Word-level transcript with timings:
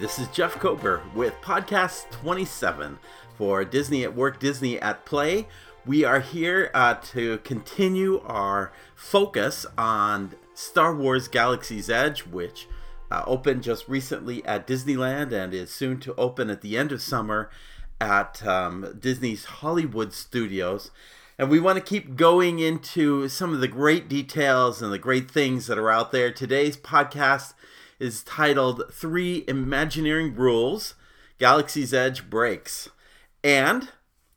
this 0.00 0.18
is 0.18 0.28
Jeff 0.28 0.58
Kober 0.58 1.02
with 1.14 1.34
podcast 1.42 2.10
27 2.10 2.98
for 3.36 3.66
Disney 3.66 4.02
at 4.02 4.16
Work, 4.16 4.40
Disney 4.40 4.80
at 4.80 5.04
Play. 5.04 5.46
We 5.84 6.04
are 6.04 6.20
here 6.20 6.70
uh, 6.72 6.94
to 7.12 7.36
continue 7.38 8.22
our 8.22 8.72
focus 8.94 9.66
on 9.76 10.32
Star 10.54 10.94
Wars 10.96 11.28
Galaxy's 11.28 11.90
Edge, 11.90 12.22
which 12.22 12.66
uh, 13.10 13.24
opened 13.26 13.62
just 13.62 13.88
recently 13.88 14.42
at 14.46 14.66
Disneyland 14.66 15.32
and 15.32 15.52
is 15.52 15.70
soon 15.70 16.00
to 16.00 16.14
open 16.14 16.48
at 16.48 16.62
the 16.62 16.78
end 16.78 16.92
of 16.92 17.02
summer 17.02 17.50
at 18.00 18.42
um, 18.46 18.96
Disney's 18.98 19.44
Hollywood 19.44 20.14
Studios. 20.14 20.90
And 21.38 21.50
we 21.50 21.60
want 21.60 21.76
to 21.76 21.84
keep 21.84 22.16
going 22.16 22.58
into 22.58 23.28
some 23.28 23.52
of 23.52 23.60
the 23.60 23.68
great 23.68 24.08
details 24.08 24.80
and 24.80 24.90
the 24.90 24.98
great 24.98 25.30
things 25.30 25.66
that 25.66 25.76
are 25.78 25.90
out 25.90 26.10
there. 26.10 26.32
Today's 26.32 26.78
podcast 26.78 27.52
is 28.00 28.24
titled 28.24 28.82
Three 28.92 29.44
Imagineering 29.46 30.34
Rules 30.34 30.94
Galaxy's 31.38 31.94
Edge 31.94 32.28
Breaks. 32.28 32.88
And 33.44 33.90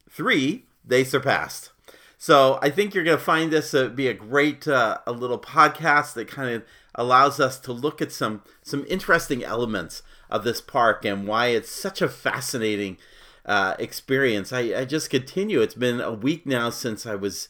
three, 0.09 0.65
they 0.85 1.03
surpassed. 1.03 1.71
So 2.17 2.59
I 2.61 2.69
think 2.69 2.93
you're 2.93 3.03
going 3.03 3.17
to 3.17 3.23
find 3.23 3.51
this 3.51 3.71
to 3.71 3.89
be 3.89 4.07
a 4.07 4.13
great 4.13 4.67
uh, 4.67 4.99
a 5.05 5.11
little 5.11 5.39
podcast 5.39 6.13
that 6.13 6.27
kind 6.27 6.55
of 6.55 6.63
allows 6.95 7.39
us 7.39 7.59
to 7.59 7.73
look 7.73 8.01
at 8.01 8.11
some 8.11 8.43
some 8.61 8.85
interesting 8.87 9.43
elements 9.43 10.03
of 10.29 10.43
this 10.43 10.61
park 10.61 11.03
and 11.03 11.27
why 11.27 11.47
it's 11.47 11.69
such 11.69 12.01
a 12.01 12.07
fascinating 12.07 12.97
uh, 13.45 13.75
experience. 13.77 14.53
I, 14.53 14.59
I 14.73 14.85
just 14.85 15.09
continue. 15.09 15.61
It's 15.61 15.73
been 15.73 15.99
a 15.99 16.13
week 16.13 16.45
now 16.45 16.69
since 16.69 17.05
I 17.05 17.15
was 17.15 17.49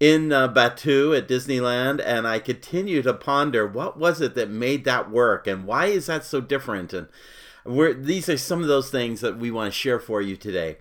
in 0.00 0.32
uh, 0.32 0.48
Batuu 0.48 1.16
at 1.16 1.28
Disneyland, 1.28 2.02
and 2.04 2.26
I 2.26 2.38
continue 2.38 3.02
to 3.02 3.14
ponder 3.14 3.66
what 3.66 3.98
was 3.98 4.20
it 4.20 4.34
that 4.34 4.50
made 4.50 4.84
that 4.84 5.10
work, 5.10 5.46
and 5.46 5.66
why 5.66 5.86
is 5.86 6.06
that 6.06 6.24
so 6.24 6.40
different? 6.40 6.92
And 6.92 7.08
we're, 7.64 7.94
these 7.94 8.28
are 8.28 8.36
some 8.36 8.62
of 8.62 8.68
those 8.68 8.90
things 8.90 9.20
that 9.20 9.38
we 9.38 9.50
want 9.50 9.72
to 9.72 9.78
share 9.78 9.98
for 9.98 10.20
you 10.20 10.36
today. 10.36 10.78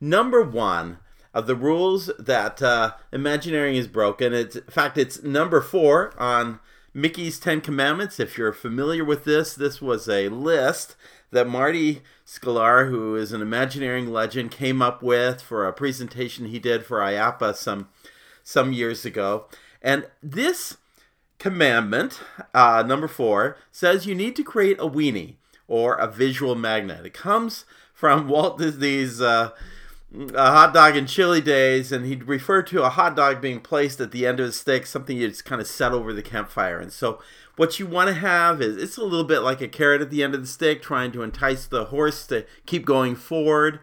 Number 0.00 0.42
one 0.42 0.98
of 1.34 1.46
the 1.46 1.56
rules 1.56 2.10
that 2.18 2.62
uh, 2.62 2.92
Imagineering 3.12 3.76
is 3.76 3.88
broken. 3.88 4.32
It's, 4.32 4.56
in 4.56 4.62
fact, 4.64 4.98
it's 4.98 5.22
number 5.22 5.60
four 5.60 6.14
on 6.18 6.60
Mickey's 6.94 7.38
Ten 7.38 7.60
Commandments. 7.60 8.20
If 8.20 8.36
you're 8.36 8.52
familiar 8.52 9.04
with 9.04 9.24
this, 9.24 9.54
this 9.54 9.80
was 9.80 10.08
a 10.08 10.28
list 10.28 10.96
that 11.30 11.48
Marty 11.48 12.02
Sklar, 12.26 12.90
who 12.90 13.16
is 13.16 13.32
an 13.32 13.40
Imagineering 13.40 14.12
legend, 14.12 14.50
came 14.50 14.82
up 14.82 15.02
with 15.02 15.40
for 15.40 15.66
a 15.66 15.72
presentation 15.72 16.46
he 16.46 16.58
did 16.58 16.84
for 16.84 16.98
IAAPA 16.98 17.54
some 17.56 17.88
some 18.42 18.72
years 18.72 19.04
ago. 19.04 19.46
And 19.80 20.06
this 20.22 20.76
commandment, 21.38 22.20
uh, 22.54 22.84
number 22.86 23.08
four, 23.08 23.56
says 23.70 24.06
you 24.06 24.14
need 24.14 24.36
to 24.36 24.44
create 24.44 24.78
a 24.78 24.88
weenie 24.88 25.34
or 25.66 25.94
a 25.94 26.06
visual 26.06 26.54
magnet. 26.54 27.04
It 27.04 27.14
comes 27.14 27.64
from 27.92 28.28
Walt 28.28 28.58
Disney's 28.58 29.20
uh, 29.20 29.50
hot 30.34 30.74
dog 30.74 30.96
and 30.96 31.08
chili 31.08 31.40
days, 31.40 31.90
and 31.90 32.04
he'd 32.04 32.24
refer 32.24 32.62
to 32.62 32.84
a 32.84 32.90
hot 32.90 33.16
dog 33.16 33.40
being 33.40 33.60
placed 33.60 34.00
at 34.00 34.12
the 34.12 34.26
end 34.26 34.40
of 34.40 34.46
the 34.46 34.52
stick, 34.52 34.86
something 34.86 35.16
you 35.16 35.28
just 35.28 35.44
kind 35.44 35.60
of 35.60 35.66
set 35.66 35.92
over 35.92 36.12
the 36.12 36.22
campfire. 36.22 36.78
And 36.78 36.92
so, 36.92 37.20
what 37.56 37.78
you 37.78 37.86
want 37.86 38.08
to 38.08 38.14
have 38.14 38.62
is 38.62 38.76
it's 38.76 38.96
a 38.96 39.04
little 39.04 39.24
bit 39.24 39.40
like 39.40 39.60
a 39.60 39.68
carrot 39.68 40.00
at 40.00 40.10
the 40.10 40.22
end 40.22 40.34
of 40.34 40.40
the 40.40 40.46
stick, 40.46 40.80
trying 40.82 41.12
to 41.12 41.22
entice 41.22 41.66
the 41.66 41.86
horse 41.86 42.26
to 42.28 42.46
keep 42.66 42.84
going 42.84 43.14
forward. 43.14 43.80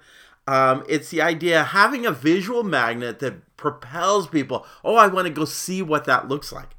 Um, 0.47 0.83
it's 0.89 1.09
the 1.09 1.21
idea 1.21 1.63
having 1.63 2.05
a 2.05 2.11
visual 2.11 2.63
magnet 2.63 3.19
that 3.19 3.35
propels 3.59 4.27
people. 4.27 4.65
Oh, 4.83 4.95
I 4.95 5.07
want 5.07 5.27
to 5.27 5.33
go 5.33 5.45
see 5.45 5.81
what 5.81 6.05
that 6.05 6.29
looks 6.29 6.51
like. 6.51 6.69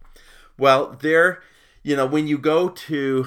Well, 0.59 0.97
there, 1.01 1.43
you 1.83 1.95
know, 1.95 2.07
when 2.07 2.27
you 2.27 2.39
go 2.39 2.71
to 2.71 3.27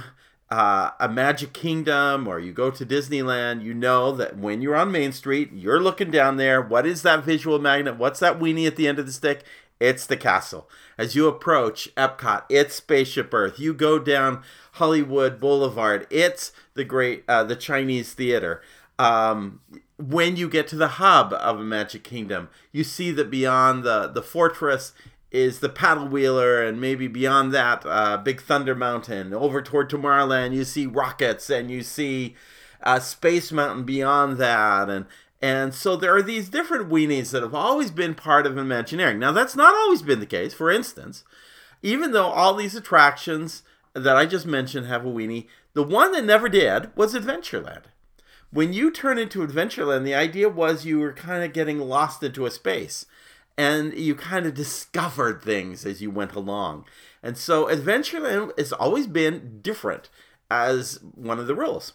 uh, 0.50 0.92
a 1.00 1.08
Magic 1.08 1.54
Kingdom 1.54 2.28
or 2.28 2.40
you 2.40 2.52
go 2.52 2.72
to 2.72 2.86
Disneyland, 2.86 3.64
you 3.64 3.74
know 3.74 4.12
that 4.12 4.38
when 4.38 4.62
you're 4.62 4.76
on 4.76 4.92
Main 4.92 5.12
Street, 5.12 5.52
you're 5.54 5.80
looking 5.80 6.12
down 6.12 6.38
there. 6.38 6.62
What 6.62 6.86
is 6.86 7.04
that 7.04 7.24
visual 7.24 7.60
magnet? 7.60 7.98
What's 7.98 8.20
that 8.20 8.40
weenie 8.40 8.68
at 8.68 8.76
the 8.76 8.88
end 8.88 8.98
of 9.00 9.06
the 9.06 9.12
stick? 9.12 9.44
It's 9.80 10.06
the 10.06 10.18
castle. 10.18 10.70
As 10.98 11.16
you 11.16 11.28
approach 11.28 11.94
Epcot, 11.96 12.44
it's 12.50 12.76
Spaceship 12.76 13.34
Earth. 13.34 13.60
You 13.60 13.74
go 13.74 14.00
down 14.00 14.44
Hollywood 14.74 15.40
Boulevard, 15.40 16.08
it's 16.10 16.52
the 16.74 16.84
great, 16.84 17.24
uh, 17.28 17.44
the 17.44 17.56
Chinese 17.56 18.14
Theater. 18.14 18.62
Um, 19.00 19.62
when 19.98 20.36
you 20.36 20.50
get 20.50 20.68
to 20.70 20.76
the 20.76 20.88
hub 20.88 21.34
of 21.34 21.60
a 21.60 21.64
Magic 21.64 22.04
Kingdom, 22.04 22.50
you 22.72 22.84
see 22.84 23.12
that 23.12 23.30
beyond 23.30 23.84
the, 23.84 24.08
the 24.08 24.22
fortress 24.22 24.94
is 25.32 25.60
the 25.60 25.70
paddle 25.70 26.08
wheeler, 26.08 26.64
and 26.64 26.80
maybe 26.80 27.08
beyond 27.08 27.52
that, 27.54 27.84
uh, 27.86 28.18
Big 28.18 28.42
Thunder 28.42 28.76
Mountain. 28.76 29.34
Over 29.34 29.62
toward 29.62 29.90
Tomorrowland, 29.90 30.54
you 30.54 30.64
see 30.64 30.86
rockets, 30.86 31.50
and 31.50 31.72
you 31.72 31.82
see 31.82 32.36
uh, 32.84 33.00
Space 33.00 33.52
Mountain 33.52 33.84
beyond 33.84 34.38
that, 34.38 34.90
and 34.90 35.06
and 35.42 35.74
so 35.74 35.98
there 35.98 36.16
are 36.16 36.22
these 36.22 36.48
different 36.48 36.90
weenies 36.90 37.32
that 37.32 37.44
have 37.44 37.56
always 37.56 37.92
been 37.92 38.16
part 38.16 38.46
of 38.46 38.58
Imagineering. 38.58 39.20
Now 39.20 39.34
that's 39.34 39.58
not 39.58 39.76
always 39.76 40.02
been 40.02 40.22
the 40.22 40.26
case. 40.26 40.54
For 40.54 40.72
instance, 40.72 41.26
even 41.82 42.12
though 42.12 42.28
all 42.28 42.54
these 42.54 42.76
attractions 42.76 43.64
that 43.94 44.16
I 44.16 44.26
just 44.26 44.46
mentioned 44.46 44.88
have 44.88 45.06
a 45.06 45.10
weenie, 45.10 45.48
the 45.74 45.84
one 45.84 46.14
that 46.14 46.24
never 46.24 46.48
did 46.48 46.96
was 46.96 47.14
Adventureland 47.14 47.84
when 48.54 48.72
you 48.72 48.92
turn 48.92 49.18
into 49.18 49.46
Adventureland, 49.46 50.04
the 50.04 50.14
idea 50.14 50.48
was 50.48 50.86
you 50.86 51.00
were 51.00 51.12
kind 51.12 51.44
of 51.44 51.54
getting 51.54 51.80
lost 51.80 52.22
into 52.22 52.46
a 52.46 52.52
space 52.52 53.08
and 53.58 53.94
you 53.94 54.14
kind 54.14 54.46
of 54.46 54.54
discovered 54.54 55.42
things 55.42 55.86
as 55.86 56.02
you 56.02 56.12
went 56.12 56.34
along. 56.36 56.86
And 57.24 57.36
so 57.36 57.66
Adventureland 57.66 58.58
has 58.58 58.72
always 58.72 59.08
been 59.08 59.60
different 59.62 60.10
as 60.52 61.00
one 61.16 61.40
of 61.40 61.48
the 61.48 61.56
rules. 61.56 61.94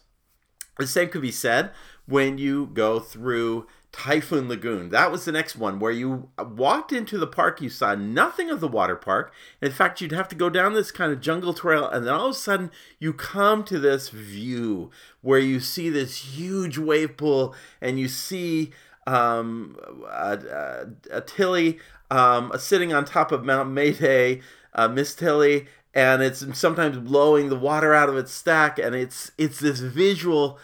The 0.78 0.86
same 0.86 1.08
could 1.08 1.22
be 1.22 1.32
said 1.32 1.70
when 2.06 2.38
you 2.38 2.66
go 2.72 2.98
through 2.98 3.66
Typhoon 3.98 4.48
Lagoon. 4.48 4.90
That 4.90 5.10
was 5.10 5.24
the 5.24 5.32
next 5.32 5.56
one 5.56 5.80
where 5.80 5.90
you 5.90 6.28
walked 6.38 6.92
into 6.92 7.18
the 7.18 7.26
park, 7.26 7.60
you 7.60 7.68
saw 7.68 7.96
nothing 7.96 8.48
of 8.48 8.60
the 8.60 8.68
water 8.68 8.94
park. 8.94 9.32
In 9.60 9.72
fact, 9.72 10.00
you'd 10.00 10.12
have 10.12 10.28
to 10.28 10.36
go 10.36 10.48
down 10.48 10.72
this 10.72 10.92
kind 10.92 11.12
of 11.12 11.20
jungle 11.20 11.52
trail, 11.52 11.88
and 11.88 12.06
then 12.06 12.14
all 12.14 12.26
of 12.26 12.30
a 12.30 12.38
sudden 12.38 12.70
you 13.00 13.12
come 13.12 13.64
to 13.64 13.78
this 13.80 14.10
view 14.10 14.92
where 15.20 15.40
you 15.40 15.58
see 15.58 15.90
this 15.90 16.36
huge 16.36 16.78
wave 16.78 17.16
pool 17.16 17.56
and 17.80 17.98
you 17.98 18.06
see 18.06 18.70
um, 19.08 19.76
a, 20.08 20.86
a 21.10 21.20
Tilly 21.22 21.80
um, 22.08 22.52
sitting 22.56 22.92
on 22.92 23.04
top 23.04 23.32
of 23.32 23.44
Mount 23.44 23.70
Mayday, 23.70 24.42
uh, 24.74 24.86
Miss 24.86 25.12
Tilly, 25.12 25.66
and 25.92 26.22
it's 26.22 26.46
sometimes 26.56 26.98
blowing 26.98 27.48
the 27.48 27.58
water 27.58 27.94
out 27.94 28.08
of 28.08 28.16
its 28.16 28.32
stack, 28.32 28.78
and 28.78 28.94
it's 28.94 29.32
it's 29.36 29.58
this 29.58 29.80
visual. 29.80 30.56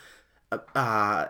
Uh, 0.76 1.26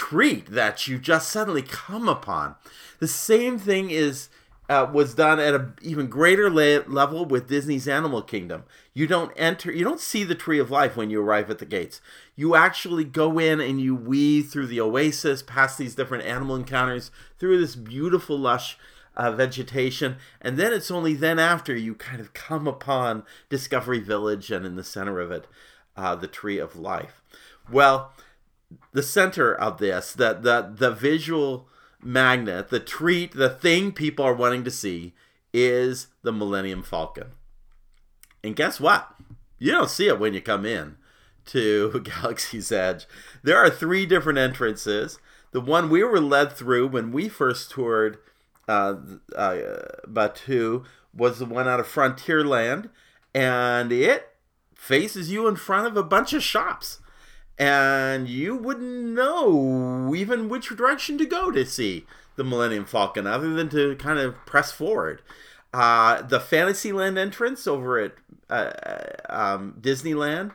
treat 0.00 0.46
that 0.46 0.88
you 0.88 0.98
just 0.98 1.28
suddenly 1.28 1.60
come 1.60 2.08
upon. 2.08 2.54
The 3.00 3.06
same 3.06 3.58
thing 3.58 3.90
is 3.90 4.30
uh, 4.66 4.88
was 4.90 5.14
done 5.14 5.38
at 5.38 5.54
an 5.54 5.74
even 5.82 6.06
greater 6.06 6.48
la- 6.48 6.82
level 6.86 7.26
with 7.26 7.48
Disney's 7.48 7.86
Animal 7.86 8.22
Kingdom. 8.22 8.64
You 8.94 9.06
don't 9.06 9.30
enter, 9.36 9.70
you 9.70 9.84
don't 9.84 10.00
see 10.00 10.24
the 10.24 10.34
Tree 10.34 10.58
of 10.58 10.70
Life 10.70 10.96
when 10.96 11.10
you 11.10 11.20
arrive 11.20 11.50
at 11.50 11.58
the 11.58 11.66
gates. 11.66 12.00
You 12.34 12.54
actually 12.54 13.04
go 13.04 13.38
in 13.38 13.60
and 13.60 13.78
you 13.78 13.94
weave 13.94 14.48
through 14.48 14.68
the 14.68 14.80
oasis, 14.80 15.42
past 15.42 15.76
these 15.76 15.94
different 15.94 16.24
animal 16.24 16.56
encounters, 16.56 17.10
through 17.38 17.60
this 17.60 17.76
beautiful, 17.76 18.38
lush 18.38 18.78
uh, 19.16 19.30
vegetation, 19.32 20.16
and 20.40 20.56
then 20.56 20.72
it's 20.72 20.90
only 20.90 21.12
then 21.12 21.38
after 21.38 21.76
you 21.76 21.94
kind 21.94 22.22
of 22.22 22.32
come 22.32 22.66
upon 22.66 23.24
Discovery 23.50 24.00
Village 24.00 24.50
and 24.50 24.64
in 24.64 24.76
the 24.76 24.84
center 24.84 25.20
of 25.20 25.30
it, 25.30 25.46
uh, 25.94 26.14
the 26.14 26.26
Tree 26.26 26.58
of 26.58 26.74
Life. 26.74 27.20
Well, 27.70 28.12
the 28.92 29.02
center 29.02 29.54
of 29.54 29.78
this, 29.78 30.12
the 30.12 30.34
the 30.34 30.72
the 30.74 30.90
visual 30.90 31.68
magnet, 32.02 32.68
the 32.68 32.80
treat, 32.80 33.32
the 33.32 33.50
thing 33.50 33.92
people 33.92 34.24
are 34.24 34.34
wanting 34.34 34.64
to 34.64 34.70
see 34.70 35.14
is 35.52 36.08
the 36.22 36.32
Millennium 36.32 36.82
Falcon. 36.82 37.32
And 38.42 38.56
guess 38.56 38.80
what? 38.80 39.14
You 39.58 39.72
don't 39.72 39.90
see 39.90 40.08
it 40.08 40.18
when 40.18 40.32
you 40.32 40.40
come 40.40 40.64
in 40.64 40.96
to 41.46 42.00
Galaxy's 42.04 42.72
Edge. 42.72 43.06
There 43.42 43.58
are 43.58 43.70
three 43.70 44.06
different 44.06 44.38
entrances. 44.38 45.18
The 45.52 45.60
one 45.60 45.90
we 45.90 46.02
were 46.04 46.20
led 46.20 46.52
through 46.52 46.88
when 46.88 47.12
we 47.12 47.28
first 47.28 47.70
toured 47.70 48.18
uh, 48.68 48.96
uh, 49.34 49.56
Batuu 50.06 50.84
was 51.12 51.40
the 51.40 51.44
one 51.44 51.66
out 51.66 51.80
of 51.80 51.88
Frontierland, 51.88 52.88
and 53.34 53.90
it 53.90 54.28
faces 54.74 55.30
you 55.30 55.48
in 55.48 55.56
front 55.56 55.88
of 55.88 55.96
a 55.96 56.04
bunch 56.04 56.32
of 56.32 56.42
shops 56.42 56.99
and 57.60 58.26
you 58.26 58.56
wouldn't 58.56 59.14
know 59.14 60.14
even 60.16 60.48
which 60.48 60.70
direction 60.70 61.18
to 61.18 61.26
go 61.26 61.50
to 61.50 61.66
see 61.66 62.06
the 62.36 62.42
Millennium 62.42 62.86
Falcon 62.86 63.26
other 63.26 63.52
than 63.52 63.68
to 63.68 63.94
kind 63.96 64.18
of 64.18 64.34
press 64.46 64.72
forward. 64.72 65.20
Uh, 65.74 66.22
the 66.22 66.40
Fantasyland 66.40 67.18
entrance 67.18 67.66
over 67.66 67.98
at 67.98 68.14
uh, 68.48 68.70
um, 69.28 69.74
Disneyland, 69.78 70.52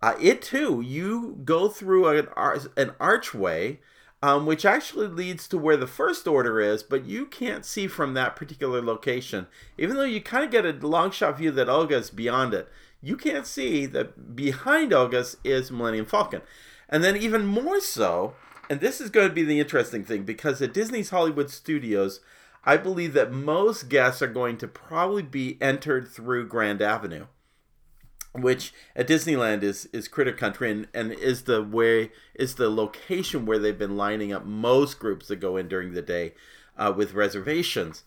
uh, 0.00 0.14
it 0.20 0.42
too, 0.42 0.80
you 0.80 1.40
go 1.44 1.68
through 1.68 2.06
an, 2.06 2.28
an 2.76 2.92
archway. 3.00 3.80
Um, 4.22 4.46
which 4.46 4.64
actually 4.64 5.08
leads 5.08 5.46
to 5.48 5.58
where 5.58 5.76
the 5.76 5.86
first 5.86 6.26
order 6.26 6.58
is, 6.58 6.82
but 6.82 7.04
you 7.04 7.26
can't 7.26 7.62
see 7.62 7.86
from 7.86 8.14
that 8.14 8.36
particular 8.36 8.80
location. 8.80 9.48
Even 9.76 9.98
though 9.98 10.04
you 10.04 10.22
kind 10.22 10.42
of 10.42 10.50
get 10.50 10.64
a 10.64 10.72
long 10.72 11.10
shot 11.10 11.36
view 11.36 11.50
that 11.50 11.68
Oga 11.68 11.90
is 11.90 12.08
beyond 12.08 12.54
it, 12.54 12.66
you 13.04 13.16
can't 13.16 13.46
see 13.46 13.86
that 13.86 14.34
behind 14.34 14.92
Oga's 14.92 15.36
is 15.44 15.70
Millennium 15.70 16.06
Falcon. 16.06 16.40
And 16.88 17.04
then 17.04 17.16
even 17.16 17.46
more 17.46 17.80
so, 17.80 18.34
and 18.70 18.80
this 18.80 19.00
is 19.00 19.10
going 19.10 19.28
to 19.28 19.34
be 19.34 19.42
the 19.42 19.60
interesting 19.60 20.04
thing 20.04 20.22
because 20.22 20.62
at 20.62 20.72
Disney's 20.72 21.10
Hollywood 21.10 21.50
Studios, 21.50 22.20
I 22.64 22.76
believe 22.76 23.12
that 23.12 23.32
most 23.32 23.88
guests 23.88 24.22
are 24.22 24.26
going 24.26 24.56
to 24.58 24.68
probably 24.68 25.22
be 25.22 25.58
entered 25.60 26.08
through 26.08 26.48
Grand 26.48 26.80
Avenue, 26.80 27.26
which 28.32 28.72
at 28.96 29.06
Disneyland 29.06 29.62
is 29.62 29.86
is 29.92 30.08
Critter 30.08 30.32
Country 30.32 30.70
and, 30.70 30.88
and 30.94 31.12
is 31.12 31.42
the 31.42 31.62
way 31.62 32.10
is 32.34 32.54
the 32.54 32.70
location 32.70 33.44
where 33.44 33.58
they've 33.58 33.78
been 33.78 33.98
lining 33.98 34.32
up 34.32 34.46
most 34.46 34.98
groups 34.98 35.28
that 35.28 35.36
go 35.36 35.58
in 35.58 35.68
during 35.68 35.92
the 35.92 36.02
day 36.02 36.32
uh, 36.78 36.92
with 36.96 37.12
reservations. 37.12 38.02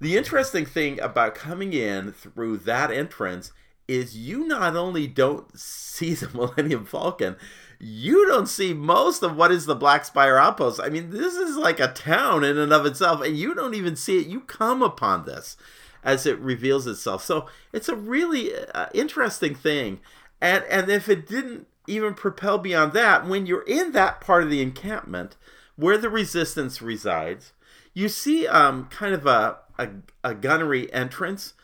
The 0.00 0.16
interesting 0.16 0.64
thing 0.64 1.00
about 1.00 1.34
coming 1.34 1.72
in 1.72 2.12
through 2.12 2.58
that 2.58 2.92
entrance 2.92 3.52
is 3.88 4.16
you 4.16 4.46
not 4.46 4.76
only 4.76 5.06
don't 5.06 5.58
see 5.58 6.14
the 6.14 6.28
Millennium 6.28 6.84
Falcon, 6.84 7.36
you 7.80 8.26
don't 8.26 8.48
see 8.48 8.74
most 8.74 9.22
of 9.22 9.36
what 9.36 9.50
is 9.50 9.66
the 9.66 9.74
Black 9.74 10.04
Spire 10.04 10.36
Outpost. 10.36 10.80
I 10.80 10.88
mean, 10.88 11.10
this 11.10 11.34
is 11.34 11.56
like 11.56 11.80
a 11.80 11.92
town 11.92 12.44
in 12.44 12.58
and 12.58 12.72
of 12.72 12.86
itself, 12.86 13.22
and 13.22 13.36
you 13.36 13.54
don't 13.54 13.74
even 13.74 13.96
see 13.96 14.18
it. 14.18 14.26
You 14.26 14.40
come 14.40 14.82
upon 14.82 15.24
this 15.24 15.56
as 16.04 16.26
it 16.26 16.38
reveals 16.38 16.86
itself. 16.86 17.24
So 17.24 17.48
it's 17.72 17.88
a 17.88 17.96
really 17.96 18.52
uh, 18.54 18.86
interesting 18.94 19.54
thing. 19.54 20.00
And 20.40 20.64
and 20.64 20.90
if 20.90 21.08
it 21.08 21.26
didn't 21.26 21.66
even 21.86 22.14
propel 22.14 22.58
beyond 22.58 22.92
that, 22.92 23.26
when 23.26 23.46
you're 23.46 23.62
in 23.62 23.92
that 23.92 24.20
part 24.20 24.42
of 24.42 24.50
the 24.50 24.62
encampment 24.62 25.36
where 25.76 25.98
the 25.98 26.10
resistance 26.10 26.82
resides, 26.82 27.52
you 27.94 28.08
see 28.08 28.46
um, 28.46 28.86
kind 28.86 29.14
of 29.14 29.26
a, 29.26 29.58
a, 29.78 29.88
a 30.22 30.34
gunnery 30.34 30.92
entrance 30.92 31.54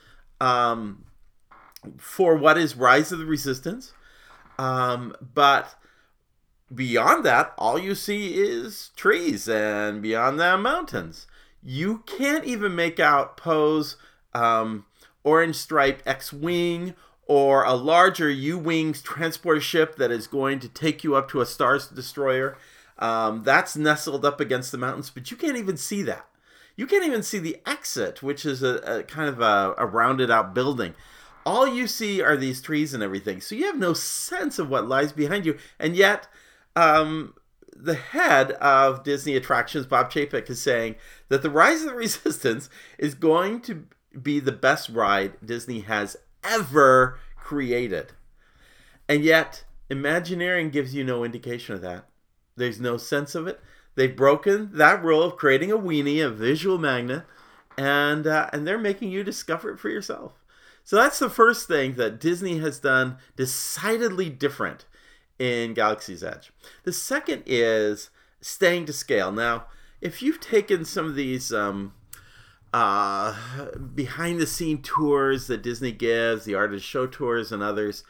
um, 0.40 1.04
for 1.98 2.36
what 2.36 2.58
is 2.58 2.76
Rise 2.76 3.12
of 3.12 3.18
the 3.18 3.26
Resistance. 3.26 3.92
Um, 4.58 5.14
but 5.20 5.74
beyond 6.72 7.24
that, 7.24 7.54
all 7.58 7.78
you 7.78 7.94
see 7.94 8.34
is 8.34 8.90
trees, 8.96 9.48
and 9.48 10.02
beyond 10.02 10.38
that, 10.40 10.60
mountains. 10.60 11.26
You 11.62 12.02
can't 12.06 12.44
even 12.44 12.74
make 12.74 13.00
out 13.00 13.36
Poe's 13.36 13.96
um, 14.34 14.84
orange 15.22 15.56
stripe 15.56 16.02
X 16.04 16.32
Wing 16.32 16.94
or 17.26 17.64
a 17.64 17.74
larger 17.74 18.30
U 18.30 18.58
Wings 18.58 19.00
transport 19.00 19.62
ship 19.62 19.96
that 19.96 20.10
is 20.10 20.26
going 20.26 20.60
to 20.60 20.68
take 20.68 21.02
you 21.02 21.16
up 21.16 21.28
to 21.30 21.40
a 21.40 21.46
Star 21.46 21.78
Destroyer. 21.94 22.58
Um, 22.98 23.42
that's 23.42 23.76
nestled 23.76 24.24
up 24.24 24.40
against 24.40 24.70
the 24.72 24.78
mountains, 24.78 25.10
but 25.10 25.30
you 25.30 25.36
can't 25.36 25.56
even 25.56 25.76
see 25.76 26.02
that. 26.02 26.26
You 26.76 26.86
can't 26.86 27.04
even 27.04 27.22
see 27.22 27.38
the 27.38 27.58
exit, 27.66 28.22
which 28.22 28.44
is 28.44 28.62
a, 28.62 28.76
a 28.78 29.02
kind 29.04 29.28
of 29.28 29.40
a, 29.40 29.74
a 29.78 29.86
rounded 29.86 30.30
out 30.30 30.54
building 30.54 30.94
all 31.46 31.66
you 31.66 31.86
see 31.86 32.22
are 32.22 32.36
these 32.36 32.62
trees 32.62 32.94
and 32.94 33.02
everything. 33.02 33.40
So 33.40 33.54
you 33.54 33.66
have 33.66 33.78
no 33.78 33.92
sense 33.92 34.58
of 34.58 34.68
what 34.68 34.88
lies 34.88 35.12
behind 35.12 35.46
you. 35.46 35.58
And 35.78 35.96
yet, 35.96 36.26
um, 36.74 37.34
the 37.76 37.94
head 37.94 38.52
of 38.52 39.04
Disney 39.04 39.36
Attractions, 39.36 39.86
Bob 39.86 40.10
Chapek, 40.10 40.48
is 40.48 40.62
saying 40.62 40.96
that 41.28 41.42
the 41.42 41.50
Rise 41.50 41.82
of 41.82 41.88
the 41.88 41.94
Resistance 41.96 42.70
is 42.98 43.14
going 43.14 43.60
to 43.62 43.86
be 44.20 44.40
the 44.40 44.52
best 44.52 44.88
ride 44.88 45.34
Disney 45.44 45.80
has 45.80 46.16
ever 46.42 47.18
created. 47.36 48.12
And 49.08 49.22
yet, 49.22 49.64
Imagineering 49.90 50.70
gives 50.70 50.94
you 50.94 51.04
no 51.04 51.24
indication 51.24 51.74
of 51.74 51.82
that. 51.82 52.08
There's 52.56 52.80
no 52.80 52.96
sense 52.96 53.34
of 53.34 53.46
it. 53.46 53.60
They've 53.96 54.14
broken 54.14 54.70
that 54.74 55.04
rule 55.04 55.22
of 55.22 55.36
creating 55.36 55.70
a 55.70 55.78
weenie, 55.78 56.24
a 56.24 56.30
visual 56.30 56.78
magnet, 56.78 57.24
and 57.76 58.26
uh, 58.26 58.48
and 58.52 58.66
they're 58.66 58.78
making 58.78 59.10
you 59.10 59.22
discover 59.22 59.70
it 59.70 59.78
for 59.78 59.88
yourself. 59.88 60.32
So 60.84 60.96
that's 60.96 61.18
the 61.18 61.30
first 61.30 61.66
thing 61.66 61.94
that 61.94 62.20
Disney 62.20 62.58
has 62.58 62.78
done 62.78 63.16
decidedly 63.36 64.28
different 64.28 64.84
in 65.38 65.74
Galaxy's 65.74 66.22
Edge. 66.22 66.52
The 66.84 66.92
second 66.92 67.42
is 67.46 68.10
staying 68.40 68.84
to 68.86 68.92
scale. 68.92 69.32
Now, 69.32 69.64
if 70.02 70.22
you've 70.22 70.40
taken 70.40 70.84
some 70.84 71.06
of 71.06 71.14
these 71.14 71.52
um, 71.52 71.94
uh, 72.74 73.34
behind 73.94 74.38
the 74.38 74.46
scene 74.46 74.82
tours 74.82 75.46
that 75.46 75.62
Disney 75.62 75.92
gives, 75.92 76.44
the 76.44 76.54
artist 76.54 76.84
show 76.84 77.06
tours, 77.06 77.50
and 77.50 77.62
others, 77.62 78.04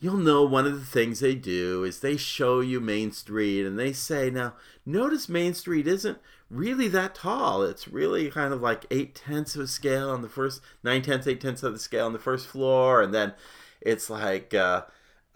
you'll 0.00 0.16
know 0.16 0.42
one 0.42 0.66
of 0.66 0.78
the 0.78 0.84
things 0.84 1.20
they 1.20 1.34
do 1.34 1.84
is 1.84 2.00
they 2.00 2.16
show 2.16 2.60
you 2.60 2.80
Main 2.80 3.12
Street 3.12 3.64
and 3.64 3.78
they 3.78 3.92
say, 3.92 4.30
now, 4.30 4.54
notice 4.84 5.28
Main 5.28 5.54
Street 5.54 5.86
isn't 5.86 6.18
really 6.50 6.88
that 6.88 7.14
tall. 7.14 7.62
It's 7.62 7.88
really 7.88 8.30
kind 8.30 8.52
of 8.52 8.60
like 8.60 8.86
eight 8.90 9.14
tenths 9.14 9.54
of 9.56 9.62
a 9.62 9.66
scale 9.66 10.10
on 10.10 10.22
the 10.22 10.28
first, 10.28 10.60
nine 10.82 11.02
tenths, 11.02 11.26
eight 11.26 11.40
tenths 11.40 11.62
of 11.62 11.72
the 11.72 11.78
scale 11.78 12.06
on 12.06 12.12
the 12.12 12.18
first 12.18 12.46
floor, 12.46 13.02
and 13.02 13.12
then 13.12 13.34
it's 13.80 14.08
like 14.10 14.54
uh, 14.54 14.82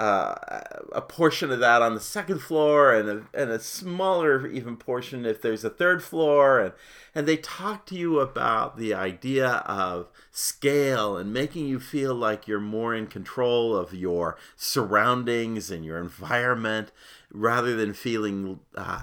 uh, 0.01 0.61
a 0.93 1.03
portion 1.03 1.51
of 1.51 1.61
that 1.61 1.83
on 1.83 1.95
the 1.95 2.01
second 2.01 2.39
floor 2.39 2.95
and 2.95 3.09
a, 3.09 3.23
and 3.35 3.51
a 3.51 3.59
smaller 3.61 4.47
even 4.47 4.75
portion 4.75 5.27
if 5.27 5.43
there's 5.43 5.63
a 5.63 5.69
third 5.69 6.03
floor 6.03 6.59
and 6.59 6.73
and 7.15 7.29
they 7.29 7.37
talk 7.37 7.85
to 7.85 7.95
you 7.95 8.19
about 8.19 8.79
the 8.79 8.95
idea 8.95 9.47
of 9.67 10.09
scale 10.31 11.19
and 11.19 11.35
making 11.35 11.67
you 11.67 11.79
feel 11.79 12.15
like 12.15 12.49
you're 12.49 12.59
more 12.59 12.95
in 12.95 13.07
control 13.07 13.77
of 13.77 13.93
your 13.93 14.39
surroundings 14.57 15.71
and 15.71 15.85
your 15.85 15.99
environment 15.99 16.93
rather 17.31 17.77
than 17.77 17.93
feeling 17.93 18.59
uh, 18.77 19.03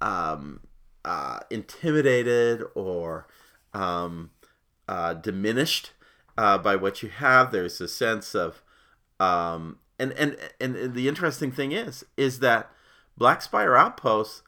um, 0.00 0.60
uh, 1.04 1.40
intimidated 1.50 2.62
or 2.74 3.26
um, 3.74 4.30
uh, 4.88 5.14
diminished 5.14 5.92
uh, 6.38 6.58
by 6.58 6.76
what 6.76 7.02
you 7.02 7.08
have 7.08 7.52
there's 7.52 7.80
a 7.80 7.88
sense 7.88 8.34
of 8.34 8.62
um, 9.20 9.78
and 9.98 10.12
and 10.12 10.36
and 10.60 10.94
the 10.94 11.08
interesting 11.08 11.52
thing 11.52 11.72
is 11.72 12.04
is 12.16 12.40
that 12.40 12.70
Black 13.16 13.42
Spire 13.42 13.76
Outpost, 13.76 14.42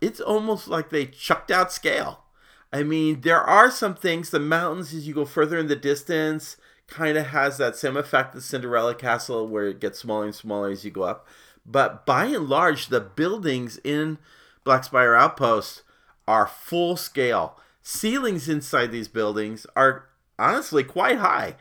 it's 0.00 0.20
almost 0.20 0.68
like 0.68 0.90
they 0.90 1.06
chucked 1.06 1.50
out 1.50 1.72
scale. 1.72 2.24
I 2.72 2.82
mean, 2.82 3.22
there 3.22 3.40
are 3.40 3.70
some 3.70 3.94
things. 3.94 4.30
The 4.30 4.40
mountains, 4.40 4.92
as 4.92 5.06
you 5.06 5.14
go 5.14 5.24
further 5.24 5.58
in 5.58 5.68
the 5.68 5.76
distance, 5.76 6.56
kind 6.86 7.16
of 7.16 7.28
has 7.28 7.58
that 7.58 7.76
same 7.76 7.96
effect 7.96 8.34
as 8.34 8.44
Cinderella 8.44 8.94
Castle, 8.94 9.46
where 9.46 9.66
it 9.66 9.80
gets 9.80 9.98
smaller 9.98 10.26
and 10.26 10.34
smaller 10.34 10.70
as 10.70 10.84
you 10.84 10.90
go 10.90 11.02
up. 11.02 11.26
But 11.64 12.06
by 12.06 12.26
and 12.26 12.48
large, 12.48 12.88
the 12.88 13.00
buildings 13.00 13.78
in 13.84 14.18
Black 14.64 14.84
Spire 14.84 15.14
Outpost 15.14 15.82
are 16.28 16.46
full 16.46 16.96
scale. 16.96 17.56
Ceilings 17.82 18.48
inside 18.48 18.92
these 18.92 19.08
buildings 19.08 19.66
are 19.74 20.04
honestly 20.38 20.84
quite 20.84 21.18
high 21.18 21.56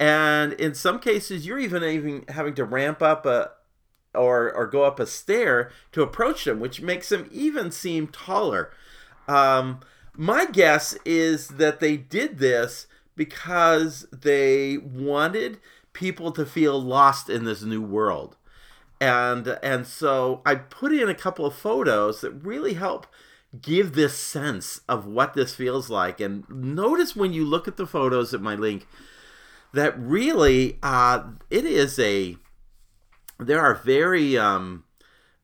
and 0.00 0.54
in 0.54 0.74
some 0.74 0.98
cases 0.98 1.46
you're 1.46 1.58
even 1.58 1.84
even 1.84 2.24
having 2.28 2.54
to 2.54 2.64
ramp 2.64 3.02
up 3.02 3.26
a 3.26 3.50
or 4.14 4.52
or 4.52 4.66
go 4.66 4.82
up 4.84 5.00
a 5.00 5.06
stair 5.06 5.70
to 5.92 6.02
approach 6.02 6.44
them, 6.44 6.60
which 6.60 6.80
makes 6.80 7.08
them 7.08 7.28
even 7.30 7.70
seem 7.70 8.08
taller. 8.08 8.72
Um, 9.28 9.80
my 10.14 10.46
guess 10.46 10.96
is 11.04 11.48
that 11.48 11.80
they 11.80 11.96
did 11.96 12.38
this 12.38 12.86
because 13.14 14.06
they 14.12 14.78
wanted 14.78 15.60
people 15.92 16.32
to 16.32 16.44
feel 16.44 16.80
lost 16.80 17.30
in 17.30 17.44
this 17.44 17.62
new 17.62 17.82
world. 17.82 18.36
And 19.00 19.58
and 19.62 19.86
so 19.86 20.42
I 20.44 20.56
put 20.56 20.92
in 20.92 21.08
a 21.08 21.14
couple 21.14 21.46
of 21.46 21.54
photos 21.54 22.20
that 22.20 22.32
really 22.32 22.74
help 22.74 23.06
give 23.60 23.94
this 23.94 24.16
sense 24.16 24.80
of 24.88 25.06
what 25.06 25.34
this 25.34 25.54
feels 25.54 25.90
like. 25.90 26.20
And 26.20 26.48
notice 26.48 27.14
when 27.14 27.32
you 27.32 27.44
look 27.44 27.68
at 27.68 27.76
the 27.76 27.86
photos 27.86 28.32
at 28.32 28.40
my 28.40 28.54
link, 28.54 28.86
that 29.72 29.98
really 29.98 30.78
uh, 30.82 31.24
it 31.50 31.64
is 31.64 31.98
a 31.98 32.36
there 33.38 33.60
are 33.60 33.74
very 33.74 34.36
um, 34.36 34.84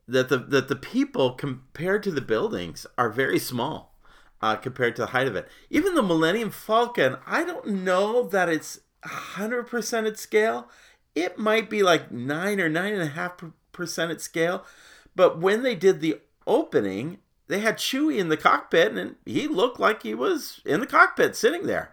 that 0.06 0.28
the 0.28 0.38
that 0.38 0.68
the 0.68 0.76
people 0.76 1.32
compared 1.32 2.02
to 2.04 2.10
the 2.10 2.20
buildings 2.20 2.86
are 2.96 3.10
very 3.10 3.38
small 3.38 3.94
uh, 4.40 4.56
compared 4.56 4.96
to 4.96 5.02
the 5.02 5.08
height 5.08 5.26
of 5.26 5.36
it. 5.36 5.48
Even 5.70 5.94
the 5.94 6.02
Millennium 6.02 6.50
Falcon, 6.50 7.16
I 7.26 7.44
don't 7.44 7.66
know 7.68 8.22
that 8.28 8.48
it's 8.48 8.80
hundred 9.04 9.64
percent 9.64 10.06
at 10.06 10.18
scale. 10.18 10.68
It 11.14 11.38
might 11.38 11.68
be 11.68 11.82
like 11.82 12.12
nine 12.12 12.60
or 12.60 12.68
nine 12.68 12.92
and 12.92 13.02
a 13.02 13.06
half 13.06 13.42
percent 13.72 14.10
at 14.10 14.20
scale. 14.20 14.64
But 15.14 15.40
when 15.40 15.62
they 15.62 15.74
did 15.74 16.00
the 16.00 16.20
opening, 16.46 17.18
they 17.48 17.60
had 17.60 17.78
Chewie 17.78 18.18
in 18.18 18.28
the 18.28 18.36
cockpit, 18.36 18.92
and 18.92 19.16
he 19.26 19.48
looked 19.48 19.80
like 19.80 20.02
he 20.02 20.14
was 20.14 20.60
in 20.64 20.80
the 20.80 20.86
cockpit 20.86 21.34
sitting 21.34 21.66
there. 21.66 21.90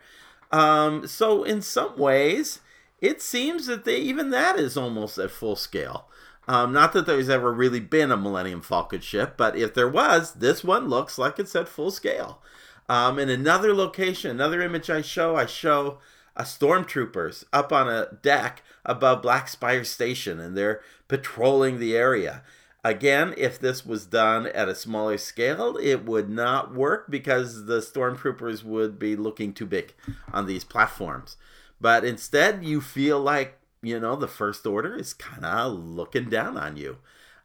Um, 0.51 1.07
so 1.07 1.43
in 1.43 1.61
some 1.61 1.97
ways, 1.97 2.59
it 3.01 3.21
seems 3.21 3.65
that 3.65 3.85
they 3.85 3.97
even 3.97 4.29
that 4.29 4.59
is 4.59 4.77
almost 4.77 5.17
at 5.17 5.31
full 5.31 5.55
scale. 5.55 6.07
Um, 6.47 6.71
not 6.71 6.93
that 6.93 7.05
there's 7.05 7.29
ever 7.29 7.51
really 7.51 7.79
been 7.79 8.11
a 8.11 8.17
Millennium 8.17 8.61
Falcon 8.61 9.01
ship, 9.01 9.33
but 9.35 9.55
if 9.57 9.73
there 9.73 9.89
was, 9.89 10.33
this 10.33 10.63
one 10.63 10.87
looks 10.87 11.17
like 11.17 11.39
it's 11.39 11.55
at 11.55 11.67
full 11.67 11.89
scale. 11.89 12.41
Um, 12.87 13.17
in 13.17 13.29
another 13.29 13.73
location, 13.73 14.29
another 14.29 14.61
image 14.61 14.89
I 14.89 15.01
show, 15.01 15.35
I 15.35 15.47
show 15.47 15.97
a 16.35 16.43
stormtroopers 16.43 17.45
up 17.51 17.71
on 17.71 17.89
a 17.89 18.09
deck 18.21 18.61
above 18.85 19.23
Black 19.23 19.47
Spire 19.47 19.83
Station, 19.83 20.39
and 20.39 20.55
they're 20.55 20.81
patrolling 21.07 21.79
the 21.79 21.95
area. 21.95 22.43
Again, 22.85 23.33
if 23.35 23.57
this 23.57 23.85
was 23.85 24.05
done 24.05 24.45
at 24.45 24.69
a 24.69 24.75
smaller 24.75 25.17
scale, 25.17 25.75
it 25.81 26.05
would 26.05 26.29
not 26.29 26.73
work 26.73 27.09
because 27.09 27.65
the 27.65 27.79
stormtroopers 27.79 28.63
would 28.63 28.99
be 28.99 29.15
looking 29.15 29.53
too 29.53 29.65
big 29.65 29.93
on 30.31 30.45
these 30.45 30.63
platforms. 30.63 31.35
But 31.81 32.05
instead, 32.05 32.63
you 32.63 32.81
feel 32.81 33.19
like 33.19 33.59
you 33.85 33.99
know, 33.99 34.15
the 34.15 34.27
First 34.27 34.65
Order 34.65 34.95
is 34.95 35.13
kind 35.13 35.45
of 35.45 35.73
looking 35.73 36.29
down 36.29 36.57
on 36.57 36.75
you. 36.75 36.97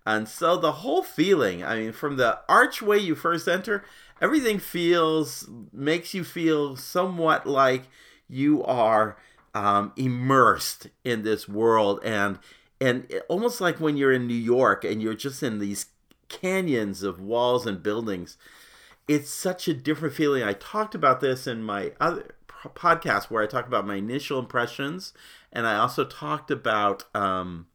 And 0.07 0.27
so 0.27 0.57
the 0.57 0.73
whole 0.73 1.03
feeling, 1.03 1.63
I 1.63 1.77
mean, 1.77 1.93
from 1.93 2.17
the 2.17 2.41
archway 2.49 2.99
you 2.99 3.15
first 3.15 3.47
enter, 3.47 3.85
everything 4.21 4.59
feels, 4.59 5.49
makes 5.73 6.15
you 6.15 6.25
feel 6.25 6.77
somewhat 6.77 7.47
like 7.47 7.85
you 8.27 8.65
are 8.65 9.19
um, 9.55 9.93
immersed 9.97 10.89
in 11.05 11.23
this 11.23 11.47
world 11.47 12.01
and 12.03 12.39
and 12.81 13.07
almost 13.29 13.61
like 13.61 13.79
when 13.79 13.97
you're 13.97 14.13
in 14.13 14.27
New 14.27 14.35
York 14.35 14.85
and 14.85 15.03
you're 15.03 15.15
just 15.15 15.43
in 15.43 15.59
these 15.59 15.87
canyons 16.29 17.03
of 17.03 17.21
walls 17.21 17.67
and 17.67 17.83
buildings 17.83 18.37
it's 19.11 19.29
such 19.29 19.67
a 19.67 19.75
different 19.75 20.15
feeling. 20.15 20.45
I 20.45 20.53
talked 20.53 20.95
about 20.95 21.21
this 21.21 21.49
in 21.49 21.65
my 21.65 21.93
other 22.01 22.37
podcast 22.69 23.25
where 23.25 23.43
i 23.43 23.47
talked 23.47 23.67
about 23.67 23.87
my 23.87 23.97
initial 23.97 24.39
impressions 24.39 25.15
and 25.51 25.67
i 25.67 25.77
also 25.77 26.05
talked 26.05 26.51
about 26.51 27.05
um, 27.15 27.67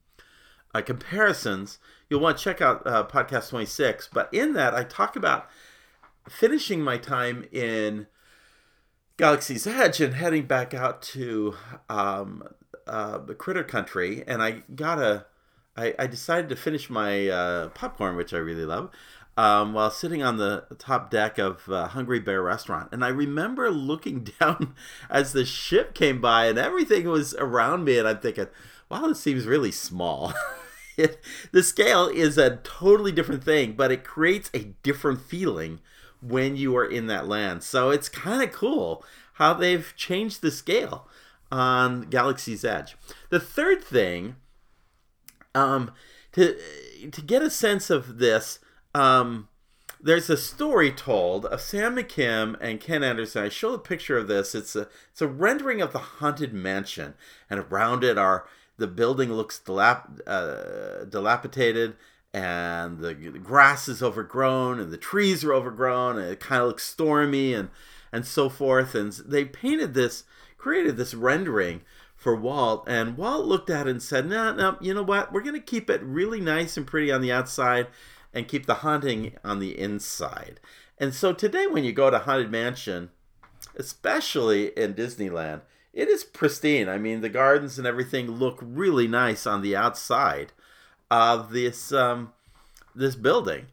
uh, 0.76 0.82
comparisons. 0.82 1.80
You'll 2.08 2.20
want 2.20 2.38
to 2.38 2.44
check 2.44 2.62
out 2.62 2.86
uh, 2.86 3.04
podcast 3.06 3.50
26 3.50 4.10
but 4.14 4.32
in 4.32 4.54
that 4.54 4.76
i 4.76 4.84
talk 4.84 5.16
about 5.16 5.50
finishing 6.30 6.82
my 6.82 6.98
time 6.98 7.46
in 7.52 8.08
Galaxy's 9.18 9.66
Edge 9.66 10.02
and 10.02 10.14
heading 10.14 10.46
back 10.46 10.74
out 10.74 11.02
to 11.02 11.56
um, 11.90 12.44
uh, 12.88 13.18
the 13.20 13.36
Critter 13.36 13.64
Country, 13.64 14.24
and 14.28 14.42
I 14.42 14.64
got 14.76 15.00
a. 15.00 15.26
I, 15.78 15.94
I 16.00 16.08
decided 16.08 16.48
to 16.50 16.56
finish 16.56 16.90
my 16.90 17.28
uh, 17.28 17.70
popcorn, 17.70 18.16
which 18.16 18.34
I 18.34 18.38
really 18.38 18.64
love, 18.64 18.92
um, 19.36 19.74
while 19.74 19.92
sitting 19.92 20.24
on 20.24 20.38
the 20.38 20.64
top 20.78 21.12
deck 21.12 21.38
of 21.38 21.68
uh, 21.70 21.88
Hungry 21.90 22.20
Bear 22.20 22.42
Restaurant. 22.42 22.90
And 22.94 23.04
I 23.04 23.10
remember 23.10 23.70
looking 23.70 24.24
down 24.40 24.74
as 25.10 25.34
the 25.34 25.46
ship 25.46 25.94
came 25.94 26.22
by, 26.22 26.48
and 26.48 26.58
everything 26.58 27.08
was 27.10 27.34
around 27.36 27.84
me, 27.84 27.98
and 27.98 28.08
I'm 28.08 28.20
thinking, 28.20 28.48
"Wow, 28.90 29.08
this 29.08 29.20
seems 29.20 29.46
really 29.46 29.72
small." 29.72 30.34
the 31.52 31.64
scale 31.64 32.08
is 32.08 32.38
a 32.38 32.58
totally 32.58 33.12
different 33.12 33.44
thing, 33.44 33.74
but 33.74 33.92
it 33.92 34.04
creates 34.04 34.50
a 34.54 34.74
different 34.84 35.22
feeling 35.22 35.80
when 36.22 36.56
you 36.56 36.76
are 36.78 36.86
in 36.86 37.08
that 37.08 37.28
land. 37.28 37.64
So 37.64 37.90
it's 37.90 38.10
kind 38.10 38.42
of 38.42 38.52
cool 38.52 39.04
how 39.34 39.54
they've 39.54 39.94
changed 39.98 40.42
the 40.42 40.52
scale 40.52 41.08
on 41.52 42.04
Galaxy's 42.04 42.66
Edge. 42.66 42.96
The 43.30 43.40
third 43.40 43.84
thing, 43.84 44.36
um, 45.54 45.92
to 46.34 46.58
to 47.12 47.22
get 47.22 47.42
a 47.42 47.50
sense 47.50 47.90
of 47.90 48.18
this, 48.18 48.60
um, 48.94 49.48
there's 50.02 50.30
a 50.30 50.38
story 50.38 50.92
told 50.92 51.46
of 51.46 51.62
Sam 51.62 51.96
McKim 51.96 52.58
and 52.60 52.80
Ken 52.80 53.04
Anderson. 53.04 53.44
I 53.44 53.50
show 53.50 53.74
a 53.74 53.80
picture 53.80 54.18
of 54.18 54.28
this. 54.28 54.56
It's 54.56 54.76
a 54.76 54.88
it's 55.12 55.22
a 55.22 55.28
rendering 55.28 55.82
of 55.82 55.94
the 55.94 56.00
haunted 56.00 56.54
mansion, 56.54 57.14
and 57.50 57.60
around 57.60 58.04
it 58.04 58.18
are 58.18 58.46
the 58.78 58.88
building 58.88 59.32
looks 59.32 59.60
dilap, 59.64 60.20
uh, 60.28 61.06
dilapidated 61.06 61.96
and 62.36 63.00
the, 63.00 63.14
the 63.14 63.40
grass 63.40 63.88
is 63.88 64.04
overgrown 64.04 64.78
and 64.78 64.92
the 64.92 64.98
trees 64.98 65.42
are 65.46 65.54
overgrown 65.54 66.20
and 66.20 66.30
it 66.30 66.40
kind 66.42 66.62
of 66.62 66.68
looks 66.68 66.84
stormy 66.84 67.54
and 67.54 67.70
and 68.12 68.28
so 68.28 68.50
forth 68.50 68.94
and 68.94 69.14
they 69.26 69.46
painted 69.46 69.94
this 69.94 70.26
created 70.66 70.98
this 70.98 71.14
rendering 71.14 71.80
for 72.16 72.36
Walt 72.36 72.86
and 72.88 73.16
Walt 73.16 73.46
looked 73.46 73.70
at 73.70 73.86
it 73.86 73.92
and 73.92 74.02
said 74.02 74.28
no 74.28 74.52
nah, 74.52 74.72
no 74.72 74.78
you 74.82 74.96
know 74.96 75.04
what? 75.04 75.32
We're 75.32 75.44
to 75.44 75.60
keep 75.60 75.92
it 75.92 76.02
really 76.02 76.42
nice 76.42 76.76
and 76.76 76.88
pretty 76.88 77.12
on 77.12 77.22
the 77.22 77.32
outside 77.32 77.86
and 78.34 78.48
keep 78.48 78.66
the 78.66 78.74
haunting 78.74 79.34
on 79.44 79.60
the 79.60 79.80
inside. 79.80 80.60
And 80.98 81.14
so 81.14 81.34
today 81.34 81.68
when 81.68 81.84
you 81.84 81.94
go 81.94 82.10
to 82.10 82.18
haunted 82.18 82.50
mansion 82.50 83.12
especially 83.76 84.70
in 84.70 84.96
Disneyland 84.96 85.62
it 85.94 86.08
is 86.08 86.24
pristine. 86.24 86.90
I 86.90 86.98
mean 86.98 87.22
the 87.22 87.30
gardens 87.30 87.78
and 87.78 87.86
everything 87.86 88.32
look 88.32 88.58
really 88.60 89.08
nice 89.08 89.46
on 89.46 89.62
the 89.62 89.76
outside 89.76 90.52
of 91.12 91.52
this 91.52 91.92
um, 91.92 92.34
this 92.96 93.16
building. 93.16 93.68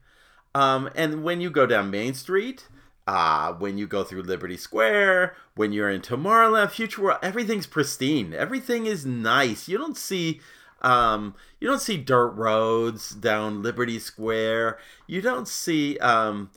Um, 0.55 0.91
and 0.95 1.25
when 1.25 1.41
you 1.41 1.49
go 1.49 1.65
down 1.65 1.91
Main 1.91 2.13
Street, 2.13 2.69
uh, 3.07 3.53
when 3.55 3.79
you 3.79 3.87
go 3.87 4.05
through 4.05 4.23
Liberty 4.23 4.57
Square, 4.57 5.35
when 5.55 5.73
you're 5.73 5.91
in 5.91 6.01
Tomorrowland, 6.01 6.71
Future 6.71 7.03
World, 7.03 7.19
everything's 7.23 7.67
pristine. 7.67 8.33
Everything 8.33 8.87
is 8.87 9.05
nice. 9.05 9.69
You 9.69 9.79
don't 9.79 9.97
see 9.97 10.41
um, 10.83 11.35
you 11.61 11.69
don't 11.69 11.81
see 11.81 11.97
dirt 11.97 12.31
roads 12.31 13.11
down 13.11 13.63
Liberty 13.63 13.99
Square. 13.99 14.79
You 15.07 15.21
don't 15.21 15.49
see 15.49 15.99
um, 15.99 16.51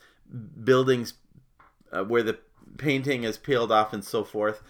buildings 0.63 1.13
uh, 1.91 2.03
where 2.03 2.23
the 2.23 2.39
painting 2.77 3.23
is 3.23 3.37
peeled 3.37 3.71
off 3.71 3.93
and 3.93 4.03
so 4.03 4.23
forth. 4.23 4.61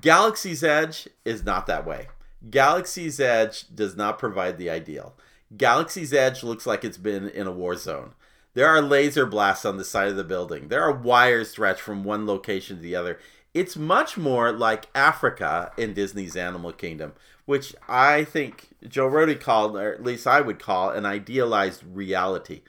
Galaxy's 0.00 0.64
Edge 0.64 1.08
is 1.24 1.44
not 1.44 1.66
that 1.66 1.86
way. 1.86 2.08
Galaxy's 2.50 3.20
Edge 3.20 3.66
does 3.74 3.96
not 3.96 4.18
provide 4.18 4.58
the 4.58 4.70
ideal. 4.70 5.14
Galaxy's 5.56 6.12
Edge 6.12 6.42
looks 6.42 6.66
like 6.66 6.84
it's 6.84 6.96
been 6.96 7.28
in 7.28 7.46
a 7.46 7.52
war 7.52 7.76
zone. 7.76 8.14
There 8.54 8.68
are 8.68 8.80
laser 8.80 9.26
blasts 9.26 9.64
on 9.64 9.76
the 9.76 9.84
side 9.84 10.08
of 10.08 10.16
the 10.16 10.24
building. 10.24 10.68
There 10.68 10.82
are 10.82 10.92
wires 10.92 11.50
stretched 11.50 11.80
from 11.80 12.04
one 12.04 12.26
location 12.26 12.76
to 12.76 12.82
the 12.82 12.96
other. 12.96 13.18
It's 13.52 13.76
much 13.76 14.16
more 14.16 14.52
like 14.52 14.88
Africa 14.94 15.72
in 15.76 15.94
Disney's 15.94 16.36
Animal 16.36 16.72
Kingdom, 16.72 17.12
which 17.46 17.74
I 17.88 18.24
think 18.24 18.68
Joe 18.88 19.08
Rohde 19.08 19.40
called, 19.40 19.76
or 19.76 19.92
at 19.92 20.02
least 20.02 20.26
I 20.26 20.40
would 20.40 20.58
call, 20.58 20.90
an 20.90 21.04
idealized 21.04 21.82
reality. 21.84 22.62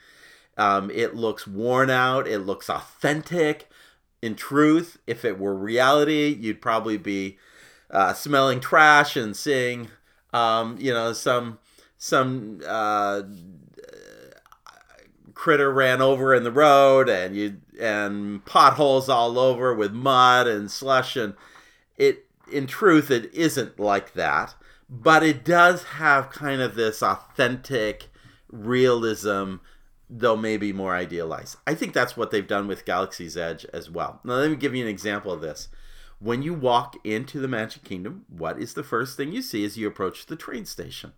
Um, 0.57 0.89
it 0.91 1.15
looks 1.15 1.47
worn 1.47 1.89
out. 1.89 2.27
It 2.27 2.39
looks 2.39 2.69
authentic. 2.69 3.69
In 4.21 4.35
truth, 4.35 4.97
if 5.05 5.23
it 5.23 5.37
were 5.39 5.55
reality, 5.55 6.35
you'd 6.39 6.61
probably 6.61 6.97
be 6.97 7.37
uh, 7.91 8.13
smelling 8.13 8.59
trash 8.59 9.15
and 9.15 9.35
seeing, 9.35 9.89
um, 10.33 10.77
you 10.79 10.91
know, 10.91 11.13
some 11.13 11.59
some 11.97 12.61
uh, 12.65 13.21
critter 15.35 15.71
ran 15.71 16.01
over 16.01 16.33
in 16.33 16.43
the 16.43 16.51
road 16.51 17.09
and 17.09 17.35
you 17.35 17.57
and 17.79 18.43
potholes 18.45 19.09
all 19.09 19.37
over 19.37 19.75
with 19.75 19.91
mud 19.91 20.47
and 20.47 20.71
slush 20.71 21.17
and 21.17 21.35
it 21.97 22.25
in 22.51 22.65
truth 22.65 23.11
it 23.11 23.31
isn't 23.33 23.79
like 23.79 24.13
that. 24.13 24.55
But 24.89 25.23
it 25.23 25.43
does 25.43 25.83
have 25.83 26.29
kind 26.29 26.61
of 26.61 26.75
this 26.75 27.03
authentic 27.03 28.07
realism 28.49 29.55
though 30.09 30.37
maybe 30.37 30.71
more 30.71 30.95
idealized. 30.95 31.57
I 31.67 31.73
think 31.75 31.93
that's 31.93 32.15
what 32.15 32.31
they've 32.31 32.47
done 32.47 32.67
with 32.67 32.85
galaxy's 32.85 33.35
edge 33.35 33.65
as 33.73 33.91
well. 33.91 34.21
Now 34.23 34.35
let 34.35 34.49
me 34.49 34.55
give 34.55 34.73
you 34.73 34.83
an 34.83 34.89
example 34.89 35.33
of 35.33 35.41
this. 35.41 35.67
When 36.19 36.43
you 36.43 36.53
walk 36.53 36.95
into 37.03 37.39
the 37.39 37.49
magic 37.49 37.83
kingdom 37.83 38.25
what 38.29 38.57
is 38.57 38.73
the 38.73 38.83
first 38.83 39.17
thing 39.17 39.33
you 39.33 39.41
see 39.41 39.65
as 39.65 39.77
you 39.77 39.85
approach 39.85 40.27
the 40.27 40.37
train 40.37 40.65
station? 40.65 41.11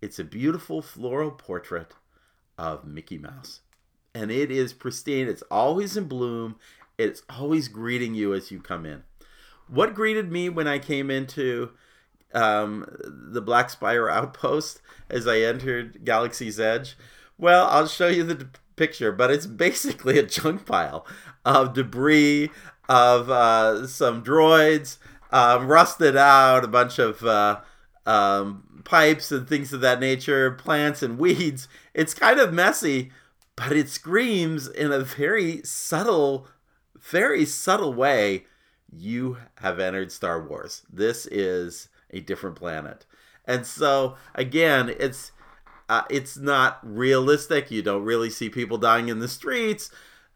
It's 0.00 0.18
a 0.18 0.24
beautiful 0.24 0.80
floral 0.80 1.30
portrait 1.32 1.92
of 2.58 2.84
Mickey 2.84 3.18
Mouse. 3.18 3.60
And 4.14 4.30
it 4.30 4.50
is 4.50 4.72
pristine. 4.72 5.28
It's 5.28 5.42
always 5.50 5.96
in 5.96 6.04
bloom. 6.04 6.56
It's 6.98 7.22
always 7.30 7.68
greeting 7.68 8.14
you 8.14 8.34
as 8.34 8.50
you 8.50 8.60
come 8.60 8.84
in. 8.84 9.02
What 9.68 9.94
greeted 9.94 10.30
me 10.30 10.48
when 10.48 10.68
I 10.68 10.78
came 10.78 11.10
into 11.10 11.70
um, 12.34 12.86
the 13.00 13.40
Black 13.40 13.70
Spire 13.70 14.08
outpost 14.08 14.80
as 15.08 15.26
I 15.26 15.38
entered 15.38 16.04
Galaxy's 16.04 16.60
Edge? 16.60 16.96
Well, 17.38 17.66
I'll 17.68 17.88
show 17.88 18.08
you 18.08 18.22
the 18.24 18.48
picture, 18.76 19.12
but 19.12 19.30
it's 19.30 19.46
basically 19.46 20.18
a 20.18 20.22
junk 20.24 20.66
pile 20.66 21.06
of 21.44 21.74
debris, 21.74 22.50
of 22.88 23.30
uh, 23.30 23.86
some 23.86 24.22
droids, 24.22 24.98
um, 25.30 25.66
rusted 25.66 26.16
out, 26.16 26.64
a 26.64 26.68
bunch 26.68 26.98
of 26.98 27.24
uh, 27.24 27.60
um, 28.06 28.71
pipes 28.84 29.32
and 29.32 29.48
things 29.48 29.72
of 29.72 29.80
that 29.80 30.00
nature, 30.00 30.50
plants 30.50 31.02
and 31.02 31.18
weeds. 31.18 31.68
It's 31.94 32.14
kind 32.14 32.38
of 32.38 32.52
messy, 32.52 33.12
but 33.56 33.72
it 33.72 33.88
screams 33.88 34.68
in 34.68 34.92
a 34.92 35.00
very 35.00 35.62
subtle, 35.64 36.46
very 37.00 37.44
subtle 37.44 37.94
way 37.94 38.44
you 38.92 39.38
have 39.56 39.80
entered 39.80 40.12
Star 40.12 40.46
Wars. 40.46 40.82
This 40.92 41.26
is 41.26 41.88
a 42.10 42.20
different 42.20 42.56
planet. 42.56 43.06
And 43.44 43.66
so 43.66 44.16
again, 44.34 44.94
it's 44.98 45.32
uh, 45.88 46.02
it's 46.08 46.36
not 46.36 46.78
realistic. 46.82 47.70
You 47.70 47.82
don't 47.82 48.04
really 48.04 48.30
see 48.30 48.48
people 48.48 48.78
dying 48.78 49.08
in 49.08 49.18
the 49.18 49.28
streets, 49.28 49.90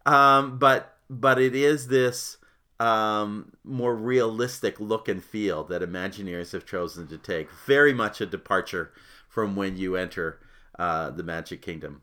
um, 0.04 0.58
but 0.58 0.96
but 1.08 1.40
it 1.40 1.54
is 1.54 1.88
this 1.88 2.38
um, 2.78 3.52
more 3.64 3.94
realistic 3.94 4.78
look 4.78 5.08
and 5.08 5.22
feel 5.22 5.64
that 5.64 5.82
Imagineers 5.82 6.52
have 6.52 6.66
chosen 6.66 7.06
to 7.08 7.18
take. 7.18 7.50
Very 7.66 7.94
much 7.94 8.20
a 8.20 8.26
departure 8.26 8.92
from 9.28 9.56
when 9.56 9.76
you 9.76 9.96
enter 9.96 10.40
uh, 10.78 11.10
the 11.10 11.22
Magic 11.22 11.62
Kingdom. 11.62 12.02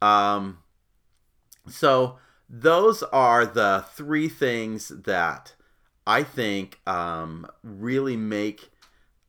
Um, 0.00 0.58
so 1.68 2.18
those 2.48 3.02
are 3.04 3.46
the 3.46 3.84
three 3.94 4.28
things 4.28 4.88
that 4.88 5.54
I 6.06 6.22
think 6.24 6.80
um, 6.86 7.46
really 7.62 8.16
make 8.16 8.70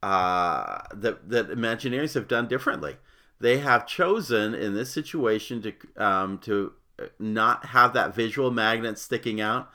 uh, 0.02 0.80
that 0.94 1.30
that 1.30 1.50
Imagineers 1.50 2.16
have 2.16 2.28
done 2.28 2.48
differently. 2.48 2.98
They 3.40 3.60
have 3.60 3.86
chosen 3.86 4.54
in 4.54 4.74
this 4.74 4.92
situation 4.92 5.62
to 5.62 5.74
um, 6.04 6.38
to 6.40 6.74
not 7.20 7.68
have 7.68 7.94
that 7.94 8.16
visual 8.16 8.52
magnet 8.52 8.98
sticking 8.98 9.40
out 9.40 9.72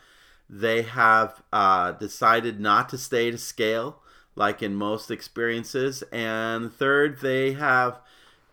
they 0.49 0.83
have 0.83 1.43
uh, 1.53 1.93
decided 1.93 2.61
not 2.61 2.89
to 2.89 2.99
stay 2.99 3.31
to 3.31 3.39
scale 3.39 4.01
like 4.35 4.63
in 4.63 4.75
most 4.75 5.11
experiences. 5.11 6.03
And 6.13 6.73
third, 6.73 7.21
they 7.21 7.53
have 7.53 8.01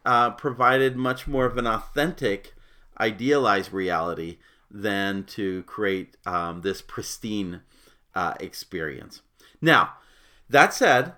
uh, 0.05 0.31
provided 0.31 0.95
much 0.95 1.27
more 1.27 1.45
of 1.45 1.57
an 1.57 1.67
authentic, 1.67 2.53
idealized 2.99 3.71
reality 3.71 4.37
than 4.69 5.23
to 5.23 5.63
create 5.63 6.17
um, 6.25 6.61
this 6.61 6.81
pristine 6.81 7.61
uh, 8.13 8.33
experience. 8.39 9.21
Now, 9.61 9.93
that 10.49 10.73
said, 10.73 11.13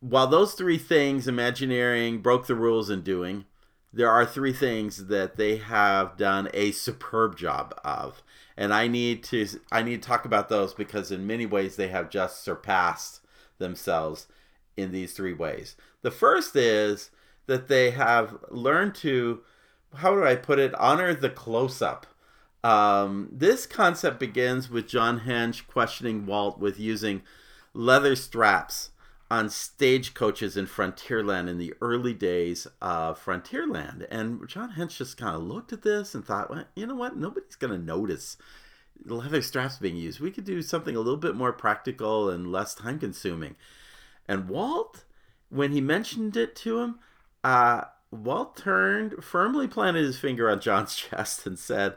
while 0.00 0.26
those 0.26 0.54
three 0.54 0.78
things, 0.78 1.26
Imagineering, 1.26 2.22
broke 2.22 2.46
the 2.46 2.54
rules 2.54 2.90
in 2.90 3.02
doing, 3.02 3.46
there 3.92 4.10
are 4.10 4.24
three 4.24 4.52
things 4.52 5.06
that 5.06 5.36
they 5.36 5.56
have 5.56 6.16
done 6.16 6.48
a 6.54 6.72
superb 6.72 7.36
job 7.36 7.74
of 7.84 8.22
and 8.56 8.72
i 8.72 8.86
need 8.86 9.22
to 9.22 9.46
i 9.70 9.82
need 9.82 10.02
to 10.02 10.08
talk 10.08 10.24
about 10.24 10.48
those 10.48 10.74
because 10.74 11.10
in 11.10 11.26
many 11.26 11.46
ways 11.46 11.76
they 11.76 11.88
have 11.88 12.10
just 12.10 12.42
surpassed 12.42 13.20
themselves 13.58 14.26
in 14.76 14.92
these 14.92 15.12
three 15.12 15.32
ways. 15.32 15.76
The 16.02 16.10
first 16.10 16.56
is 16.56 17.10
that 17.46 17.68
they 17.68 17.90
have 17.90 18.36
learned 18.50 18.94
to 18.96 19.40
how 19.96 20.14
do 20.14 20.24
i 20.24 20.34
put 20.34 20.58
it 20.58 20.74
honor 20.74 21.14
the 21.14 21.30
close-up. 21.30 22.06
Um, 22.64 23.28
this 23.32 23.66
concept 23.66 24.20
begins 24.20 24.70
with 24.70 24.86
john 24.86 25.20
hench 25.20 25.66
questioning 25.66 26.26
walt 26.26 26.60
with 26.60 26.78
using 26.78 27.22
leather 27.74 28.14
straps 28.14 28.90
on 29.32 29.48
stagecoaches 29.48 30.58
in 30.58 30.66
Frontierland 30.66 31.48
in 31.48 31.56
the 31.56 31.72
early 31.80 32.12
days 32.12 32.66
of 32.82 33.18
Frontierland. 33.18 34.06
And 34.10 34.46
John 34.46 34.74
Hench 34.76 34.98
just 34.98 35.16
kind 35.16 35.34
of 35.34 35.42
looked 35.42 35.72
at 35.72 35.80
this 35.80 36.14
and 36.14 36.22
thought, 36.22 36.50
well, 36.50 36.66
you 36.76 36.86
know 36.86 36.94
what? 36.94 37.16
Nobody's 37.16 37.56
going 37.56 37.72
to 37.72 37.78
notice 37.82 38.36
leather 39.06 39.40
straps 39.40 39.78
being 39.78 39.96
used. 39.96 40.20
We 40.20 40.32
could 40.32 40.44
do 40.44 40.60
something 40.60 40.94
a 40.94 40.98
little 41.00 41.16
bit 41.16 41.34
more 41.34 41.54
practical 41.54 42.28
and 42.28 42.52
less 42.52 42.74
time 42.74 42.98
consuming. 42.98 43.56
And 44.28 44.50
Walt, 44.50 45.04
when 45.48 45.72
he 45.72 45.80
mentioned 45.80 46.36
it 46.36 46.54
to 46.56 46.80
him, 46.80 46.98
uh, 47.42 47.84
Walt 48.10 48.54
turned, 48.54 49.24
firmly 49.24 49.66
planted 49.66 50.04
his 50.04 50.18
finger 50.18 50.50
on 50.50 50.60
John's 50.60 50.94
chest 51.10 51.46
and 51.46 51.58
said, 51.58 51.94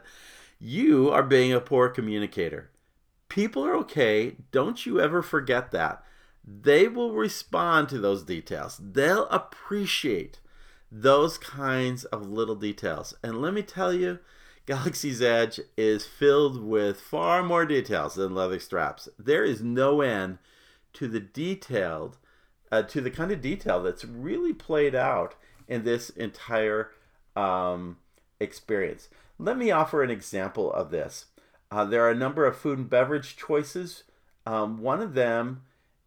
You 0.58 1.10
are 1.10 1.22
being 1.22 1.52
a 1.52 1.60
poor 1.60 1.90
communicator. 1.90 2.70
People 3.28 3.62
are 3.62 3.76
okay. 3.76 4.36
Don't 4.52 4.86
you 4.86 4.98
ever 5.02 5.20
forget 5.20 5.70
that 5.72 6.02
they 6.46 6.86
will 6.86 7.12
respond 7.12 7.88
to 7.88 7.98
those 7.98 8.22
details. 8.22 8.80
They'll 8.80 9.26
appreciate 9.28 10.40
those 10.92 11.38
kinds 11.38 12.04
of 12.04 12.28
little 12.28 12.54
details. 12.54 13.14
And 13.22 13.42
let 13.42 13.52
me 13.52 13.62
tell 13.62 13.92
you, 13.92 14.20
Galaxy's 14.66 15.22
Edge 15.22 15.60
is 15.76 16.06
filled 16.06 16.62
with 16.62 17.00
far 17.00 17.42
more 17.42 17.66
details 17.66 18.14
than 18.14 18.34
leather 18.34 18.60
straps. 18.60 19.08
There 19.18 19.44
is 19.44 19.62
no 19.62 20.00
end 20.00 20.38
to 20.94 21.08
the 21.08 21.20
detailed, 21.20 22.18
uh, 22.70 22.82
to 22.82 23.00
the 23.00 23.10
kind 23.10 23.32
of 23.32 23.40
detail 23.40 23.82
that's 23.82 24.04
really 24.04 24.52
played 24.52 24.94
out 24.94 25.34
in 25.68 25.84
this 25.84 26.10
entire 26.10 26.92
um, 27.34 27.98
experience. 28.40 29.08
Let 29.38 29.58
me 29.58 29.70
offer 29.70 30.02
an 30.02 30.10
example 30.10 30.72
of 30.72 30.90
this. 30.90 31.26
Uh, 31.70 31.84
there 31.84 32.04
are 32.04 32.10
a 32.10 32.14
number 32.14 32.46
of 32.46 32.56
food 32.56 32.78
and 32.78 32.88
beverage 32.88 33.36
choices. 33.36 34.04
Um, 34.46 34.78
one 34.80 35.00
of 35.00 35.14
them 35.14 35.62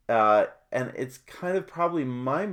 uh, 0.10 0.48
and 0.72 0.92
it's 0.96 1.20
kind 1.20 1.56
of 1.56 1.68
probably 1.68 2.04
my 2.04 2.48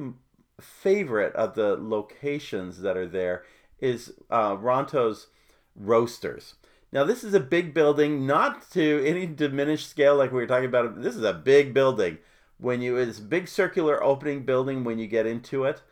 favorite 0.60 1.34
of 1.34 1.54
the 1.54 1.76
locations 1.76 2.80
that 2.80 2.96
are 2.96 3.08
there 3.08 3.44
is 3.80 4.12
uh, 4.30 4.56
Ronto's 4.56 5.28
Roasters. 5.74 6.54
Now, 6.92 7.04
this 7.04 7.24
is 7.24 7.34
a 7.34 7.40
big 7.40 7.74
building, 7.74 8.26
not 8.26 8.70
to 8.70 9.04
any 9.04 9.26
diminished 9.26 9.90
scale 9.90 10.16
like 10.16 10.30
we 10.30 10.38
were 10.38 10.46
talking 10.46 10.68
about. 10.68 11.02
This 11.02 11.16
is 11.16 11.24
a 11.24 11.32
big 11.32 11.74
building. 11.74 12.18
When 12.58 12.80
you 12.80 12.96
it's 12.96 13.18
a 13.18 13.22
big 13.22 13.48
circular 13.48 14.02
opening 14.02 14.44
building 14.44 14.82
when 14.82 14.98
you 14.98 15.06
get 15.06 15.26
into 15.26 15.64
it, 15.64 15.82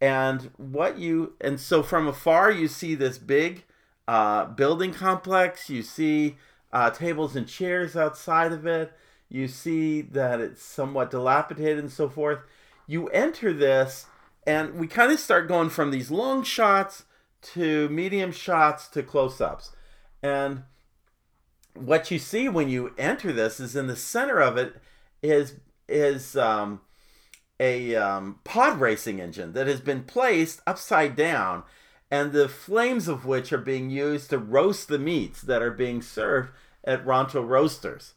and 0.00 0.50
what 0.56 0.98
you 0.98 1.34
and 1.40 1.60
so 1.60 1.80
from 1.80 2.08
afar 2.08 2.50
you 2.50 2.66
see 2.66 2.96
this 2.96 3.18
big 3.18 3.64
uh, 4.08 4.46
building 4.46 4.92
complex. 4.92 5.70
You 5.70 5.82
see 5.82 6.36
uh, 6.72 6.90
tables 6.90 7.36
and 7.36 7.46
chairs 7.46 7.94
outside 7.94 8.50
of 8.50 8.66
it 8.66 8.92
you 9.28 9.48
see 9.48 10.00
that 10.00 10.40
it's 10.40 10.62
somewhat 10.62 11.10
dilapidated 11.10 11.78
and 11.78 11.92
so 11.92 12.08
forth. 12.08 12.40
You 12.86 13.08
enter 13.08 13.52
this, 13.52 14.06
and 14.46 14.74
we 14.74 14.86
kind 14.86 15.12
of 15.12 15.20
start 15.20 15.48
going 15.48 15.70
from 15.70 15.90
these 15.90 16.10
long 16.10 16.42
shots 16.42 17.04
to 17.40 17.88
medium 17.90 18.32
shots 18.32 18.88
to 18.88 19.02
close 19.02 19.40
ups. 19.40 19.72
And 20.22 20.64
what 21.74 22.10
you 22.10 22.18
see 22.18 22.48
when 22.48 22.68
you 22.68 22.94
enter 22.98 23.32
this 23.32 23.60
is 23.60 23.76
in 23.76 23.86
the 23.86 23.96
center 23.96 24.40
of 24.40 24.56
it 24.56 24.76
is 25.22 25.54
is 25.88 26.36
um, 26.36 26.80
a 27.60 27.94
um, 27.96 28.40
pod 28.44 28.80
racing 28.80 29.20
engine 29.20 29.52
that 29.52 29.66
has 29.66 29.80
been 29.80 30.02
placed 30.04 30.60
upside 30.66 31.16
down, 31.16 31.62
and 32.10 32.32
the 32.32 32.48
flames 32.48 33.08
of 33.08 33.24
which 33.24 33.52
are 33.52 33.58
being 33.58 33.90
used 33.90 34.30
to 34.30 34.38
roast 34.38 34.88
the 34.88 34.98
meats 34.98 35.42
that 35.42 35.62
are 35.62 35.70
being 35.70 36.02
served 36.02 36.50
at 36.84 37.04
Ronto 37.04 37.46
Roasters. 37.46 38.14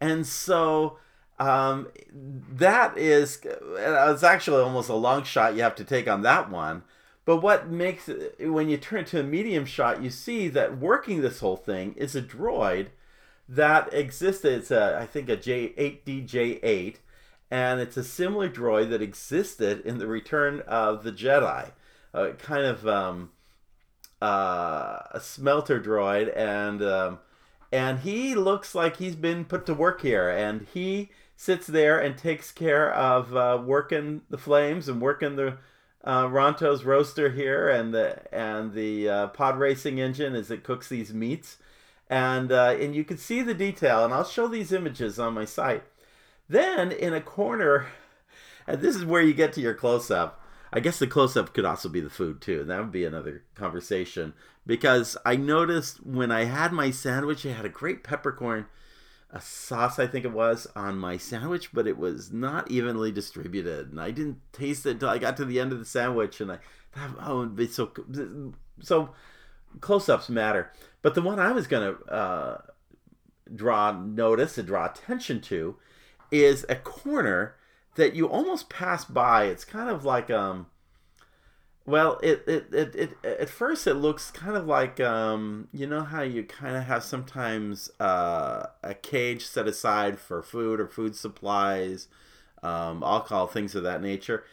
And 0.00 0.26
so 0.26 0.98
um, 1.38 1.88
that 2.12 2.96
is, 2.96 3.40
it's 3.44 4.22
actually 4.22 4.62
almost 4.62 4.88
a 4.88 4.94
long 4.94 5.24
shot 5.24 5.56
you 5.56 5.62
have 5.62 5.74
to 5.76 5.84
take 5.84 6.08
on 6.08 6.22
that 6.22 6.50
one. 6.50 6.82
But 7.24 7.38
what 7.38 7.68
makes 7.68 8.08
it, 8.08 8.36
when 8.50 8.68
you 8.68 8.76
turn 8.76 9.00
it 9.00 9.06
to 9.08 9.20
a 9.20 9.24
medium 9.24 9.64
shot, 9.64 10.02
you 10.02 10.10
see 10.10 10.48
that 10.48 10.78
working 10.78 11.22
this 11.22 11.40
whole 11.40 11.56
thing 11.56 11.94
is 11.96 12.14
a 12.14 12.22
droid 12.22 12.88
that 13.48 13.92
existed. 13.92 14.52
It's 14.52 14.70
a, 14.70 14.98
I 15.00 15.06
think, 15.06 15.28
a 15.28 15.36
J8DJ8, 15.36 16.96
and 17.50 17.80
it's 17.80 17.96
a 17.96 18.04
similar 18.04 18.48
droid 18.48 18.90
that 18.90 19.02
existed 19.02 19.80
in 19.86 19.98
the 19.98 20.06
Return 20.06 20.60
of 20.60 21.02
the 21.02 21.12
Jedi, 21.12 21.72
uh, 22.12 22.28
kind 22.38 22.66
of 22.66 22.86
um, 22.86 23.30
uh, 24.20 24.98
a 25.10 25.20
smelter 25.20 25.80
droid, 25.80 26.34
and 26.36 26.82
um, 26.82 27.18
and 27.74 27.98
he 27.98 28.36
looks 28.36 28.72
like 28.72 28.98
he's 28.98 29.16
been 29.16 29.44
put 29.44 29.66
to 29.66 29.74
work 29.74 30.02
here 30.02 30.30
and 30.30 30.64
he 30.72 31.10
sits 31.36 31.66
there 31.66 31.98
and 31.98 32.16
takes 32.16 32.52
care 32.52 32.94
of 32.94 33.34
uh, 33.34 33.60
working 33.60 34.22
the 34.30 34.38
flames 34.38 34.88
and 34.88 35.00
working 35.00 35.34
the 35.34 35.56
uh, 36.04 36.28
Ronto's 36.28 36.84
roaster 36.84 37.30
here 37.30 37.68
and 37.68 37.92
the 37.92 38.32
and 38.32 38.74
the 38.74 39.08
uh, 39.08 39.26
pod 39.26 39.58
racing 39.58 39.98
engine 39.98 40.36
as 40.36 40.52
it 40.52 40.62
cooks 40.62 40.88
these 40.88 41.12
meats. 41.12 41.56
And 42.08 42.52
uh, 42.52 42.76
and 42.78 42.94
you 42.94 43.02
can 43.02 43.18
see 43.18 43.42
the 43.42 43.54
detail 43.54 44.04
and 44.04 44.14
I'll 44.14 44.22
show 44.22 44.46
these 44.46 44.70
images 44.70 45.18
on 45.18 45.34
my 45.34 45.44
site. 45.44 45.82
Then 46.48 46.92
in 46.92 47.12
a 47.12 47.20
corner 47.20 47.88
and 48.68 48.80
this 48.80 48.94
is 48.94 49.04
where 49.04 49.22
you 49.22 49.34
get 49.34 49.52
to 49.54 49.60
your 49.60 49.74
close 49.74 50.12
up 50.12 50.40
I 50.74 50.80
guess 50.80 50.98
the 50.98 51.06
close 51.06 51.36
up 51.36 51.54
could 51.54 51.64
also 51.64 51.88
be 51.88 52.00
the 52.00 52.10
food 52.10 52.40
too. 52.40 52.64
That 52.64 52.80
would 52.80 52.92
be 52.92 53.04
another 53.04 53.44
conversation. 53.54 54.34
Because 54.66 55.16
I 55.24 55.36
noticed 55.36 56.04
when 56.04 56.30
I 56.32 56.44
had 56.44 56.72
my 56.72 56.90
sandwich, 56.90 57.46
I 57.46 57.50
had 57.50 57.64
a 57.64 57.70
great 57.70 58.02
peppercorn 58.02 58.66
a 59.34 59.40
sauce, 59.40 59.98
I 59.98 60.06
think 60.06 60.24
it 60.24 60.32
was, 60.32 60.68
on 60.76 60.96
my 60.96 61.16
sandwich, 61.16 61.72
but 61.72 61.88
it 61.88 61.98
was 61.98 62.32
not 62.32 62.70
evenly 62.70 63.10
distributed, 63.10 63.90
and 63.90 64.00
I 64.00 64.12
didn't 64.12 64.38
taste 64.52 64.86
it 64.86 64.92
until 64.92 65.08
I 65.08 65.18
got 65.18 65.36
to 65.38 65.44
the 65.44 65.58
end 65.58 65.72
of 65.72 65.80
the 65.80 65.84
sandwich, 65.84 66.40
and 66.40 66.52
I 66.52 66.58
thought, 66.92 67.16
oh, 67.20 67.44
be 67.46 67.66
so 67.66 67.90
so 68.80 69.10
close-ups 69.80 70.28
matter. 70.28 70.70
But 71.02 71.16
the 71.16 71.22
one 71.22 71.40
I 71.40 71.50
was 71.50 71.66
gonna 71.66 71.94
uh, 72.08 72.58
draw 73.52 73.90
notice 73.90 74.56
and 74.56 74.68
draw 74.68 74.86
attention 74.86 75.40
to 75.42 75.76
is 76.30 76.64
a 76.68 76.76
corner 76.76 77.56
that 77.96 78.14
you 78.14 78.28
almost 78.28 78.68
pass 78.68 79.04
by. 79.04 79.44
It's 79.44 79.64
kind 79.64 79.88
of 79.88 80.04
like 80.04 80.30
um 80.30 80.66
well, 81.86 82.18
it, 82.22 82.44
it, 82.46 82.72
it, 82.72 82.94
it 82.94 83.24
at 83.24 83.50
first 83.50 83.86
it 83.86 83.94
looks 83.94 84.30
kind 84.30 84.56
of 84.56 84.66
like 84.66 85.00
um, 85.00 85.68
you 85.70 85.86
know 85.86 86.02
how 86.02 86.22
you 86.22 86.42
kind 86.42 86.76
of 86.76 86.84
have 86.84 87.04
sometimes 87.04 87.90
uh, 88.00 88.66
a 88.82 88.94
cage 88.94 89.44
set 89.44 89.68
aside 89.68 90.18
for 90.18 90.42
food 90.42 90.80
or 90.80 90.88
food 90.88 91.14
supplies, 91.14 92.08
um, 92.62 93.02
alcohol, 93.02 93.46
things 93.46 93.74
of 93.74 93.82
that 93.82 94.00
nature. 94.00 94.44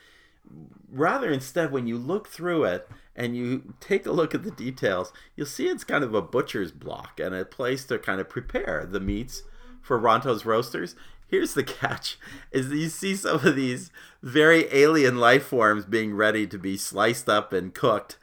Rather, 0.92 1.32
instead, 1.32 1.72
when 1.72 1.88
you 1.88 1.98
look 1.98 2.28
through 2.28 2.66
it 2.66 2.90
and 3.16 3.38
you 3.38 3.76
take 3.80 4.06
a 4.06 4.12
look 4.12 4.36
at 4.36 4.44
the 4.44 4.52
details, 4.52 5.14
you'll 5.38 5.46
see 5.46 5.68
it's 5.68 5.86
kind 5.86 6.04
of 6.04 6.14
a 6.14 6.22
butcher's 6.22 6.74
block 6.74 7.18
and 7.18 7.34
a 7.34 7.46
place 7.46 7.86
to 7.86 7.98
kind 7.98 8.20
of 8.20 8.28
prepare 8.28 8.86
the 8.86 9.00
meats 9.00 9.44
for 9.82 9.98
Ronto's 9.98 10.46
roasters 10.46 10.96
here's 11.32 11.54
the 11.56 11.64
catch 11.64 12.20
is 12.52 12.70
you 12.70 12.90
see 12.90 13.16
some 13.16 13.38
of 13.38 13.56
these 13.56 13.90
very 14.22 14.68
alien 14.72 15.18
life 15.18 15.46
forms 15.46 15.86
being 15.86 16.14
ready 16.14 16.46
to 16.46 16.60
be 16.60 16.78
sliced 16.78 17.28
up 17.28 17.52
and 17.54 17.74
cooked 17.74 18.20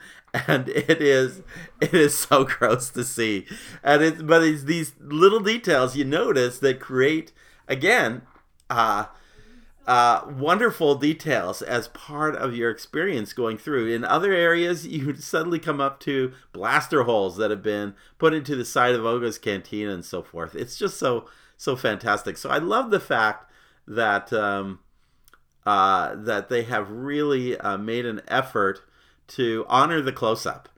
and 0.46 0.68
it 0.68 1.00
is 1.02 1.42
it 1.80 1.94
is 1.94 2.14
so 2.14 2.44
gross 2.58 2.90
to 2.90 3.02
see 3.02 3.46
and 3.82 4.02
it's 4.02 4.22
but 4.22 4.44
it's 4.44 4.64
these 4.64 4.92
little 5.00 5.40
details 5.40 5.96
you 5.96 6.04
notice 6.04 6.58
that 6.58 6.78
create 6.78 7.32
again 7.66 8.22
uh 8.70 9.06
uh, 9.88 10.22
wonderful 10.36 10.96
details 10.96 11.62
as 11.62 11.88
part 11.88 12.36
of 12.36 12.54
your 12.54 12.68
experience 12.68 13.32
going 13.32 13.56
through. 13.56 13.88
In 13.88 14.04
other 14.04 14.34
areas, 14.34 14.86
you 14.86 15.16
suddenly 15.16 15.58
come 15.58 15.80
up 15.80 15.98
to 16.00 16.34
blaster 16.52 17.04
holes 17.04 17.38
that 17.38 17.50
have 17.50 17.62
been 17.62 17.94
put 18.18 18.34
into 18.34 18.54
the 18.54 18.66
side 18.66 18.94
of 18.94 19.06
Oga's 19.06 19.38
cantina 19.38 19.90
and 19.90 20.04
so 20.04 20.22
forth. 20.22 20.54
It's 20.54 20.76
just 20.76 20.98
so 20.98 21.24
so 21.58 21.76
fantastic. 21.76 22.38
So 22.38 22.48
I 22.48 22.58
love 22.58 22.90
the 22.90 23.00
fact 23.00 23.50
that 23.86 24.32
um, 24.32 24.78
uh, 25.66 26.14
that 26.14 26.48
they 26.48 26.62
have 26.62 26.90
really 26.90 27.58
uh, 27.58 27.76
made 27.76 28.06
an 28.06 28.22
effort 28.28 28.80
to 29.26 29.66
honor 29.68 30.00
the 30.00 30.12
close 30.12 30.46
up 30.46 30.70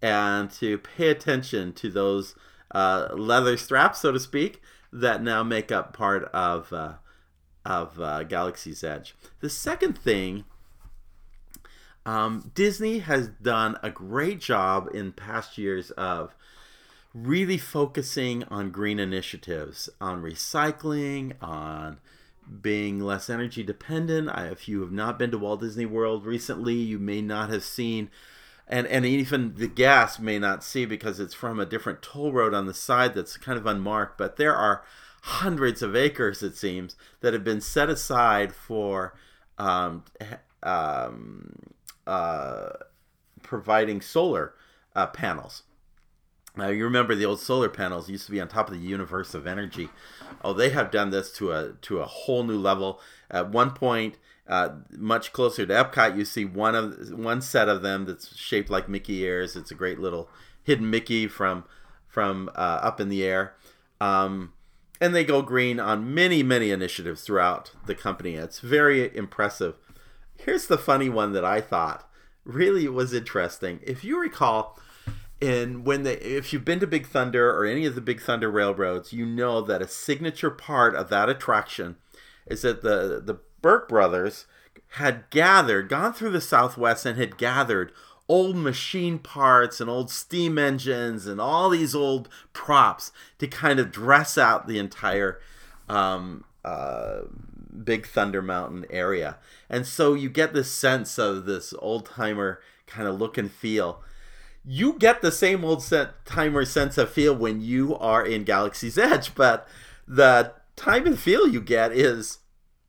and 0.00 0.50
to 0.52 0.78
pay 0.78 1.08
attention 1.08 1.72
to 1.72 1.90
those 1.90 2.36
uh, 2.70 3.08
leather 3.14 3.56
straps, 3.56 4.00
so 4.00 4.12
to 4.12 4.20
speak, 4.20 4.60
that 4.92 5.22
now 5.22 5.42
make 5.42 5.72
up 5.72 5.96
part 5.96 6.24
of 6.26 6.72
uh, 6.72 6.94
of 7.64 7.98
uh, 7.98 8.22
Galaxy's 8.22 8.84
Edge. 8.84 9.16
The 9.40 9.50
second 9.50 9.98
thing, 9.98 10.44
um, 12.04 12.52
Disney 12.54 12.98
has 13.00 13.28
done 13.28 13.76
a 13.82 13.90
great 13.90 14.40
job 14.40 14.90
in 14.94 15.12
past 15.12 15.56
years 15.56 15.90
of 15.92 16.36
really 17.16 17.56
focusing 17.56 18.44
on 18.44 18.70
green 18.70 18.98
initiatives, 18.98 19.88
on 20.00 20.22
recycling, 20.22 21.32
on 21.40 21.98
being 22.60 23.00
less 23.00 23.30
energy 23.30 23.62
dependent. 23.62 24.28
I, 24.28 24.48
if 24.48 24.68
you 24.68 24.82
have 24.82 24.92
not 24.92 25.18
been 25.18 25.30
to 25.30 25.38
Walt 25.38 25.60
Disney 25.60 25.86
World 25.86 26.26
recently, 26.26 26.74
you 26.74 26.98
may 26.98 27.22
not 27.22 27.48
have 27.48 27.64
seen, 27.64 28.10
and, 28.68 28.86
and 28.86 29.06
even 29.06 29.54
the 29.54 29.66
gas 29.66 30.18
may 30.18 30.38
not 30.38 30.62
see 30.62 30.84
because 30.84 31.18
it's 31.18 31.32
from 31.34 31.58
a 31.58 31.64
different 31.66 32.02
toll 32.02 32.32
road 32.32 32.52
on 32.52 32.66
the 32.66 32.74
side 32.74 33.14
that's 33.14 33.38
kind 33.38 33.58
of 33.58 33.66
unmarked. 33.66 34.18
But 34.18 34.36
there 34.36 34.54
are 34.54 34.84
hundreds 35.22 35.80
of 35.80 35.96
acres, 35.96 36.42
it 36.42 36.56
seems, 36.56 36.96
that 37.20 37.32
have 37.32 37.44
been 37.44 37.62
set 37.62 37.88
aside 37.88 38.52
for 38.52 39.14
um, 39.56 40.04
um, 40.62 41.72
uh, 42.06 42.68
providing 43.42 44.02
solar 44.02 44.52
uh, 44.94 45.06
panels. 45.06 45.62
Now 46.56 46.68
you 46.68 46.84
remember 46.84 47.14
the 47.14 47.26
old 47.26 47.40
solar 47.40 47.68
panels 47.68 48.08
used 48.08 48.26
to 48.26 48.32
be 48.32 48.40
on 48.40 48.48
top 48.48 48.68
of 48.68 48.74
the 48.74 48.80
universe 48.80 49.34
of 49.34 49.46
energy. 49.46 49.90
Oh, 50.42 50.52
they 50.52 50.70
have 50.70 50.90
done 50.90 51.10
this 51.10 51.30
to 51.32 51.52
a 51.52 51.72
to 51.82 51.98
a 51.98 52.06
whole 52.06 52.44
new 52.44 52.58
level. 52.58 53.00
At 53.30 53.50
one 53.50 53.72
point, 53.72 54.16
uh, 54.48 54.70
much 54.90 55.32
closer 55.32 55.66
to 55.66 55.74
Epcot, 55.74 56.16
you 56.16 56.24
see 56.24 56.44
one 56.44 56.74
of 56.74 57.10
one 57.10 57.42
set 57.42 57.68
of 57.68 57.82
them 57.82 58.06
that's 58.06 58.34
shaped 58.36 58.70
like 58.70 58.88
Mickey 58.88 59.20
ears. 59.20 59.54
It's 59.54 59.70
a 59.70 59.74
great 59.74 59.98
little 59.98 60.30
hidden 60.62 60.88
Mickey 60.88 61.28
from 61.28 61.64
from 62.06 62.48
uh, 62.54 62.80
up 62.82 63.00
in 63.00 63.08
the 63.08 63.24
air. 63.24 63.54
Um, 64.00 64.52
and 64.98 65.14
they 65.14 65.24
go 65.24 65.42
green 65.42 65.78
on 65.78 66.14
many 66.14 66.42
many 66.42 66.70
initiatives 66.70 67.22
throughout 67.22 67.72
the 67.84 67.94
company. 67.94 68.34
It's 68.34 68.60
very 68.60 69.14
impressive. 69.14 69.74
Here's 70.38 70.66
the 70.66 70.78
funny 70.78 71.08
one 71.08 71.32
that 71.32 71.44
I 71.44 71.60
thought 71.60 72.08
really 72.44 72.88
was 72.88 73.12
interesting. 73.12 73.80
If 73.82 74.04
you 74.04 74.18
recall 74.20 74.78
and 75.40 75.84
when 75.84 76.02
they 76.02 76.14
if 76.14 76.52
you've 76.52 76.64
been 76.64 76.80
to 76.80 76.86
big 76.86 77.06
thunder 77.06 77.50
or 77.50 77.64
any 77.64 77.84
of 77.84 77.94
the 77.94 78.00
big 78.00 78.20
thunder 78.20 78.50
railroads 78.50 79.12
you 79.12 79.26
know 79.26 79.60
that 79.60 79.82
a 79.82 79.88
signature 79.88 80.50
part 80.50 80.94
of 80.94 81.08
that 81.10 81.28
attraction 81.28 81.96
is 82.46 82.62
that 82.62 82.82
the 82.82 83.20
the 83.24 83.38
burke 83.60 83.88
brothers 83.88 84.46
had 84.90 85.28
gathered 85.30 85.88
gone 85.88 86.12
through 86.12 86.30
the 86.30 86.40
southwest 86.40 87.04
and 87.04 87.18
had 87.18 87.36
gathered 87.36 87.92
old 88.28 88.56
machine 88.56 89.18
parts 89.18 89.80
and 89.80 89.88
old 89.88 90.10
steam 90.10 90.58
engines 90.58 91.26
and 91.26 91.40
all 91.40 91.70
these 91.70 91.94
old 91.94 92.28
props 92.52 93.12
to 93.38 93.46
kind 93.46 93.78
of 93.78 93.92
dress 93.92 94.36
out 94.36 94.66
the 94.66 94.78
entire 94.78 95.40
um, 95.88 96.44
uh, 96.64 97.20
big 97.84 98.06
thunder 98.06 98.42
mountain 98.42 98.84
area. 98.90 99.36
And 99.68 99.86
so 99.86 100.14
you 100.14 100.28
get 100.28 100.52
this 100.52 100.70
sense 100.70 101.18
of 101.18 101.44
this 101.44 101.72
old 101.78 102.06
timer 102.06 102.60
kind 102.86 103.06
of 103.06 103.18
look 103.18 103.38
and 103.38 103.50
feel 103.50 104.02
you 104.66 104.94
get 104.94 105.22
the 105.22 105.30
same 105.30 105.64
old 105.64 105.82
set 105.82 106.24
timer 106.26 106.64
sense 106.64 106.98
of 106.98 107.10
feel 107.10 107.34
when 107.34 107.60
you 107.60 107.96
are 107.96 108.26
in 108.26 108.42
Galaxy's 108.42 108.98
Edge, 108.98 109.34
but 109.34 109.68
the 110.08 110.52
time 110.74 111.06
and 111.06 111.18
feel 111.18 111.46
you 111.46 111.60
get 111.60 111.92
is 111.92 112.38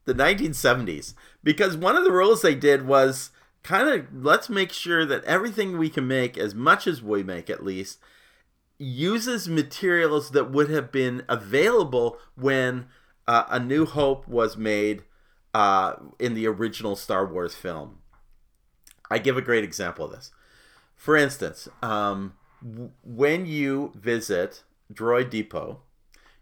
the 0.06 0.13
1970s. 0.13 1.13
Because 1.44 1.78
one 1.78 1.96
of 1.96 2.04
the 2.04 2.12
rules 2.12 2.42
they 2.42 2.56
did 2.56 2.88
was 2.88 3.30
kind 3.62 3.88
of 3.88 4.08
let's 4.26 4.50
make 4.50 4.72
sure 4.72 5.06
that 5.06 5.24
everything 5.26 5.78
we 5.78 5.90
can 5.90 6.08
make, 6.08 6.38
as 6.38 6.56
much 6.56 6.88
as 6.88 7.04
we 7.04 7.22
make 7.22 7.50
at 7.50 7.63
least, 7.63 8.00
uses 8.80 9.48
materials 9.48 10.32
that 10.32 10.52
would 10.52 10.70
have 10.70 10.92
been 10.92 11.24
available 11.30 12.18
when 12.36 12.88
uh, 13.28 13.44
A 13.50 13.60
New 13.60 13.86
Hope 13.86 14.28
was 14.28 14.58
made 14.58 15.04
uh, 15.54 15.94
in 16.20 16.34
the 16.34 16.48
original 16.48 16.96
Star 16.96 17.26
Wars 17.26 17.56
film. 17.56 18.00
I 19.10 19.20
give 19.20 19.38
a 19.38 19.42
great 19.42 19.63
example 19.63 20.06
of 20.06 20.12
this. 20.12 20.32
For 20.97 21.15
instance, 21.15 21.69
um, 21.81 22.33
w- 22.62 22.91
when 23.03 23.45
you 23.45 23.93
visit 23.95 24.63
Droid 24.91 25.29
Depot, 25.29 25.81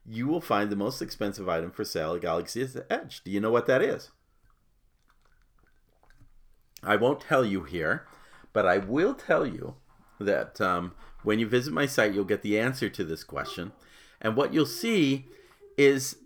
you 0.08 0.28
will 0.28 0.42
find 0.42 0.72
the 0.72 0.76
most 0.76 1.02
expensive 1.02 1.50
item 1.50 1.72
for 1.72 1.84
sale 1.84 2.16
at 2.16 2.22
Galaxy's 2.22 2.78
Edge. 2.90 3.24
Do 3.24 3.32
you 3.32 3.40
know 3.40 3.52
what 3.52 3.68
that 3.68 3.82
is? 3.82 4.12
I 6.84 6.96
won't 6.96 7.22
tell 7.22 7.44
you 7.44 7.64
here, 7.64 8.08
but 8.54 8.66
I 8.66 8.78
will 8.78 9.14
tell 9.14 9.46
you 9.46 9.76
that 10.20 10.62
um, 10.62 10.94
when 11.24 11.40
you 11.40 11.48
visit 11.48 11.74
my 11.74 11.86
site, 11.86 12.14
you'll 12.14 12.24
get 12.24 12.44
the 12.44 12.60
answer 12.60 12.90
to 12.90 13.04
this 13.04 13.24
question. 13.24 13.74
And 14.22 14.36
what 14.36 14.54
you'll 14.54 14.66
see 14.66 15.26
is 15.78 16.18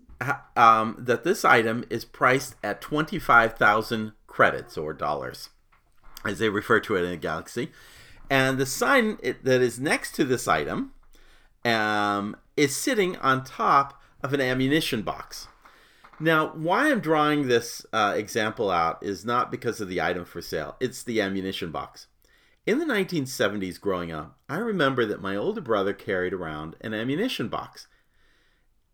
um, 0.56 0.96
that 0.98 1.24
this 1.24 1.44
item 1.44 1.84
is 1.90 2.04
priced 2.04 2.54
at 2.62 2.80
25,000 2.80 4.12
credits 4.26 4.76
or 4.76 4.92
dollars, 4.92 5.48
as 6.24 6.38
they 6.38 6.50
refer 6.50 6.80
to 6.80 6.96
it 6.96 7.04
in 7.04 7.10
the 7.10 7.16
Galaxy. 7.16 7.72
And 8.30 8.58
the 8.58 8.66
sign 8.66 9.18
that 9.22 9.60
is 9.60 9.80
next 9.80 10.14
to 10.14 10.24
this 10.24 10.46
item 10.46 10.92
um, 11.64 12.36
is 12.56 12.76
sitting 12.76 13.16
on 13.16 13.42
top 13.44 14.00
of 14.22 14.32
an 14.32 14.40
ammunition 14.40 15.02
box. 15.02 15.48
Now, 16.20 16.48
why 16.48 16.90
I'm 16.90 17.00
drawing 17.00 17.48
this 17.48 17.84
uh, 17.92 18.14
example 18.16 18.70
out 18.70 19.02
is 19.02 19.24
not 19.24 19.50
because 19.50 19.80
of 19.80 19.88
the 19.88 20.00
item 20.00 20.24
for 20.24 20.40
sale, 20.40 20.76
it's 20.78 21.02
the 21.02 21.20
ammunition 21.20 21.72
box. 21.72 22.06
In 22.66 22.78
the 22.78 22.84
1970s, 22.84 23.80
growing 23.80 24.12
up, 24.12 24.38
I 24.48 24.58
remember 24.58 25.06
that 25.06 25.22
my 25.22 25.34
older 25.34 25.62
brother 25.62 25.94
carried 25.94 26.34
around 26.34 26.76
an 26.82 26.92
ammunition 26.92 27.48
box. 27.48 27.88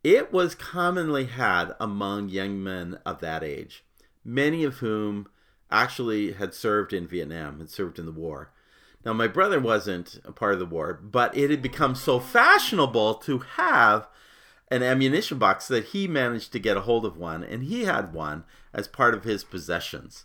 It 0.05 0.33
was 0.33 0.55
commonly 0.55 1.27
had 1.27 1.75
among 1.81 2.29
young 2.29 2.63
men 2.63 3.01
of 3.05 3.21
that 3.21 3.43
age, 3.43 3.85
many 4.25 4.63
of 4.63 4.77
whom 4.77 5.27
actually 5.69 6.33
had 6.33 6.55
served 6.55 6.93
in 6.93 7.09
Vietnam, 7.09 7.59
had 7.59 7.69
served 7.71 7.99
in 7.99 8.07
the 8.07 8.13
war. 8.13 8.53
Now, 9.07 9.13
my 9.13 9.29
brother 9.29 9.61
wasn't 9.61 10.21
a 10.25 10.33
part 10.33 10.55
of 10.55 10.59
the 10.59 10.67
war, 10.67 10.93
but 10.93 11.37
it 11.37 11.49
had 11.49 11.63
become 11.63 11.95
so 11.95 12.19
fashionable 12.19 13.15
to 13.15 13.39
have 13.55 14.09
an 14.69 14.83
ammunition 14.83 15.39
box 15.39 15.69
that 15.69 15.85
he 15.85 16.09
managed 16.09 16.51
to 16.51 16.59
get 16.59 16.77
a 16.77 16.81
hold 16.81 17.07
of 17.07 17.17
one, 17.17 17.45
and 17.45 17.63
he 17.63 17.85
had 17.85 18.13
one 18.13 18.43
as 18.75 18.89
part 18.89 19.15
of 19.15 19.23
his 19.23 19.45
possessions. 19.45 20.25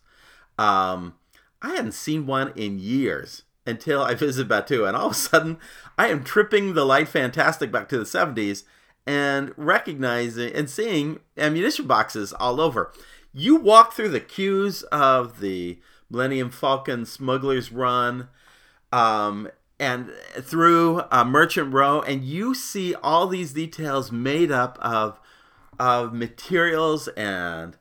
Um, 0.57 1.13
I 1.61 1.75
hadn't 1.75 1.91
seen 1.91 2.25
one 2.25 2.53
in 2.55 2.79
years 2.79 3.43
until 3.67 4.01
I 4.01 4.13
visited 4.15 4.49
Batuu, 4.49 4.87
and 4.87 4.97
all 4.97 5.05
of 5.05 5.11
a 5.11 5.15
sudden, 5.15 5.59
I 5.95 6.07
am 6.07 6.23
tripping 6.23 6.73
the 6.73 6.83
light 6.83 7.07
fantastic 7.07 7.71
back 7.71 7.87
to 7.89 7.99
the 7.99 8.03
70s 8.03 8.63
and 9.05 9.53
recognizing 9.57 10.55
and 10.55 10.67
seeing 10.67 11.19
ammunition 11.37 11.85
boxes 11.85 12.33
all 12.33 12.59
over. 12.59 12.91
You 13.31 13.57
walk 13.57 13.93
through 13.93 14.09
the 14.09 14.19
queues 14.19 14.81
of 14.85 15.39
the 15.39 15.79
Millennium 16.09 16.49
Falcon 16.49 17.05
Smuggler's 17.05 17.71
Run 17.71 18.27
um, 18.91 19.49
and 19.79 20.11
through 20.39 21.03
uh, 21.11 21.23
Merchant 21.23 21.73
Row, 21.73 22.01
and 22.01 22.23
you 22.23 22.53
see 22.53 22.93
all 22.95 23.27
these 23.27 23.53
details 23.53 24.11
made 24.11 24.51
up 24.51 24.77
of 24.81 25.19
of 25.79 26.13
materials 26.13 27.07
and 27.09 27.77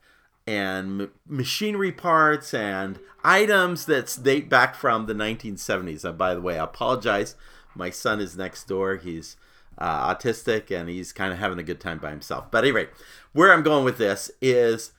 and 0.47 1.09
machinery 1.27 1.93
parts 1.93 2.55
and 2.55 2.99
items 3.23 3.85
that 3.87 4.19
date 4.23 4.49
back 4.49 4.75
from 4.75 5.07
the 5.07 5.13
1970s. 5.13 6.05
And 6.05 6.17
by 6.17 6.35
the 6.35 6.41
way, 6.41 6.59
I 6.59 6.65
apologize. 6.65 7.37
My 7.75 7.91
son 7.91 8.21
is 8.21 8.37
next 8.37 8.67
door. 8.67 8.97
He's 8.97 9.37
uh, 9.79 10.15
autistic 10.15 10.71
and 10.71 10.89
he's 10.89 11.13
kind 11.13 11.33
of 11.33 11.39
having 11.39 11.59
a 11.59 11.63
good 11.63 11.81
time 11.81 11.99
by 11.99 12.11
himself. 12.11 12.51
But 12.51 12.65
anyway, 12.65 12.89
where 13.33 13.53
I'm 13.53 13.63
going 13.63 13.85
with 13.85 13.99
this 13.99 14.31
is 14.41 14.93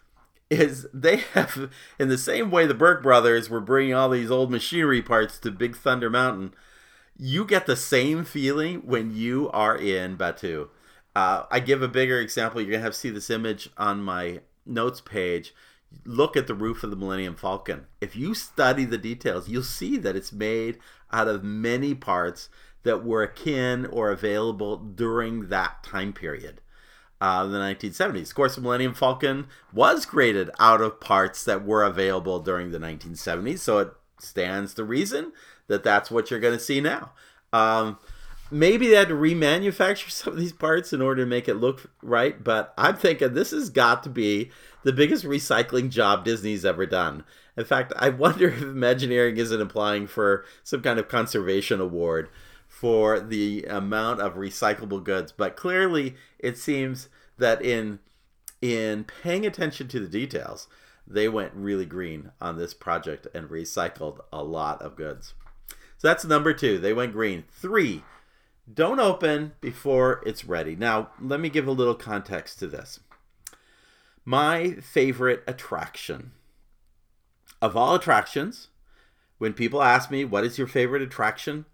is 0.52 0.86
they 0.94 1.18
have 1.34 1.72
in 1.98 2.10
the 2.10 2.18
same 2.18 2.52
way 2.52 2.68
the 2.68 2.74
Burke 2.74 3.02
brothers 3.02 3.50
were 3.50 3.62
bringing 3.62 3.94
all 3.94 4.10
these 4.10 4.30
old 4.30 4.52
machinery 4.52 5.02
parts 5.02 5.40
to 5.40 5.50
Big 5.50 5.76
Thunder 5.76 6.10
Mountain. 6.10 6.54
You 7.18 7.46
get 7.46 7.66
the 7.66 7.76
same 7.76 8.26
feeling 8.26 8.82
when 8.86 9.16
you 9.16 9.50
are 9.52 9.78
in 9.78 10.18
Batuu. 10.18 10.68
Uh, 11.16 11.44
I 11.50 11.60
give 11.62 11.82
a 11.82 11.88
bigger 11.88 12.20
example. 12.20 12.62
You're 12.62 12.72
gonna 12.72 12.84
have 12.84 12.94
to 12.94 13.00
see 13.00 13.10
this 13.10 13.30
image 13.30 13.70
on 13.78 14.04
my 14.04 14.42
notes 14.66 15.00
page. 15.00 15.54
Look 16.06 16.36
at 16.36 16.48
the 16.48 16.56
roof 16.56 16.84
of 16.84 16.90
the 16.90 16.96
Millennium 16.96 17.36
Falcon. 17.36 17.88
If 18.00 18.16
you 18.16 18.34
study 18.34 18.86
the 18.86 18.98
details, 18.98 19.50
you'll 19.50 19.64
see 19.64 19.98
that 19.98 20.16
it's 20.16 20.32
made 20.32 20.80
out 21.12 21.28
of 21.28 21.44
many 21.44 21.94
parts 21.94 22.50
that 22.84 23.06
were 23.06 23.24
akin 23.24 23.86
or 23.86 24.10
available 24.10 24.78
during 24.78 25.50
that 25.50 25.84
time 25.84 26.14
period 26.14 26.62
uh, 27.22 27.46
the 27.46 27.60
1970s. 27.60 28.30
Of 28.30 28.36
course, 28.36 28.56
the 28.56 28.62
Millennium 28.62 28.96
Falcon 28.96 29.46
was 29.72 30.06
created 30.06 30.50
out 30.60 30.82
of 30.82 31.00
parts 31.00 31.46
that 31.46 31.64
were 31.64 31.84
available 31.84 32.40
during 32.40 32.72
the 32.72 32.80
1970s, 32.80 33.60
so 33.60 33.78
it 33.78 33.94
stands 34.20 34.74
to 34.74 34.84
reason 34.84 35.32
that 35.68 35.84
that's 35.84 36.10
what 36.10 36.30
you're 36.30 36.40
going 36.40 36.58
to 36.58 36.64
see 36.64 36.82
now. 36.82 37.12
Um, 37.54 38.00
maybe 38.50 38.88
they 38.88 38.96
had 38.96 39.10
to 39.10 39.14
remanufacture 39.14 40.10
some 40.12 40.34
of 40.34 40.40
these 40.40 40.52
parts 40.52 40.92
in 40.92 41.02
order 41.02 41.24
to 41.24 41.30
make 41.30 41.48
it 41.48 41.56
look 41.56 41.92
right, 42.02 42.44
but 42.44 42.74
I'm 42.78 42.96
thinking 42.96 43.34
this 43.34 43.52
has 43.52 43.70
got 43.70 44.02
to 44.04 44.10
be 44.10 44.50
the 44.84 44.92
biggest 44.92 45.24
recycling 45.24 45.92
job 45.92 46.26
Disney's 46.26 46.66
ever 46.66 46.88
done. 46.88 47.24
In 47.56 47.66
fact, 47.66 47.94
I 47.98 48.10
wonder 48.10 48.50
if 48.50 48.62
Imagineering 48.64 49.38
isn't 49.38 49.62
applying 49.62 50.08
for 50.08 50.44
some 50.64 50.82
kind 50.82 50.98
of 50.98 51.08
conservation 51.08 51.80
award 51.80 52.30
for 52.82 53.20
the 53.20 53.64
amount 53.66 54.20
of 54.20 54.34
recyclable 54.34 55.04
goods, 55.04 55.32
but 55.32 55.56
clearly 55.56 56.16
it 56.40 56.58
seems 56.58 57.10
that 57.38 57.62
in 57.62 58.00
in 58.60 59.04
paying 59.04 59.46
attention 59.46 59.88
to 59.88 60.00
the 60.00 60.08
details, 60.08 60.68
they 61.06 61.30
went 61.30 61.54
really 61.54 61.86
green 61.86 62.32
on 62.42 62.58
this 62.58 62.74
project 62.74 63.28
and 63.36 63.50
recycled 63.50 64.20
a 64.34 64.44
lot 64.44 64.82
of 64.82 64.96
goods. 64.96 65.36
So 66.00 66.08
that's 66.08 66.26
number 66.26 66.54
2. 66.54 66.80
They 66.80 66.92
went 66.92 67.14
green. 67.14 67.44
3 67.52 68.02
don't 68.74 69.00
open 69.00 69.52
before 69.62 70.24
it's 70.26 70.46
ready. 70.46 70.76
Now, 70.76 71.10
let 71.20 71.40
me 71.40 71.50
give 71.50 71.68
a 71.68 71.72
little 71.72 71.96
context 71.96 72.58
to 72.60 72.68
this. 72.68 73.00
My 74.26 74.72
favorite 74.76 75.44
attraction 75.46 76.32
of 77.62 77.76
all 77.76 77.94
attractions, 77.96 78.70
when 79.40 79.54
people 79.54 79.84
ask 79.84 80.10
me, 80.10 80.24
what 80.24 80.46
is 80.46 80.58
your 80.58 80.68
favorite 80.68 81.02
attraction? 81.02 81.66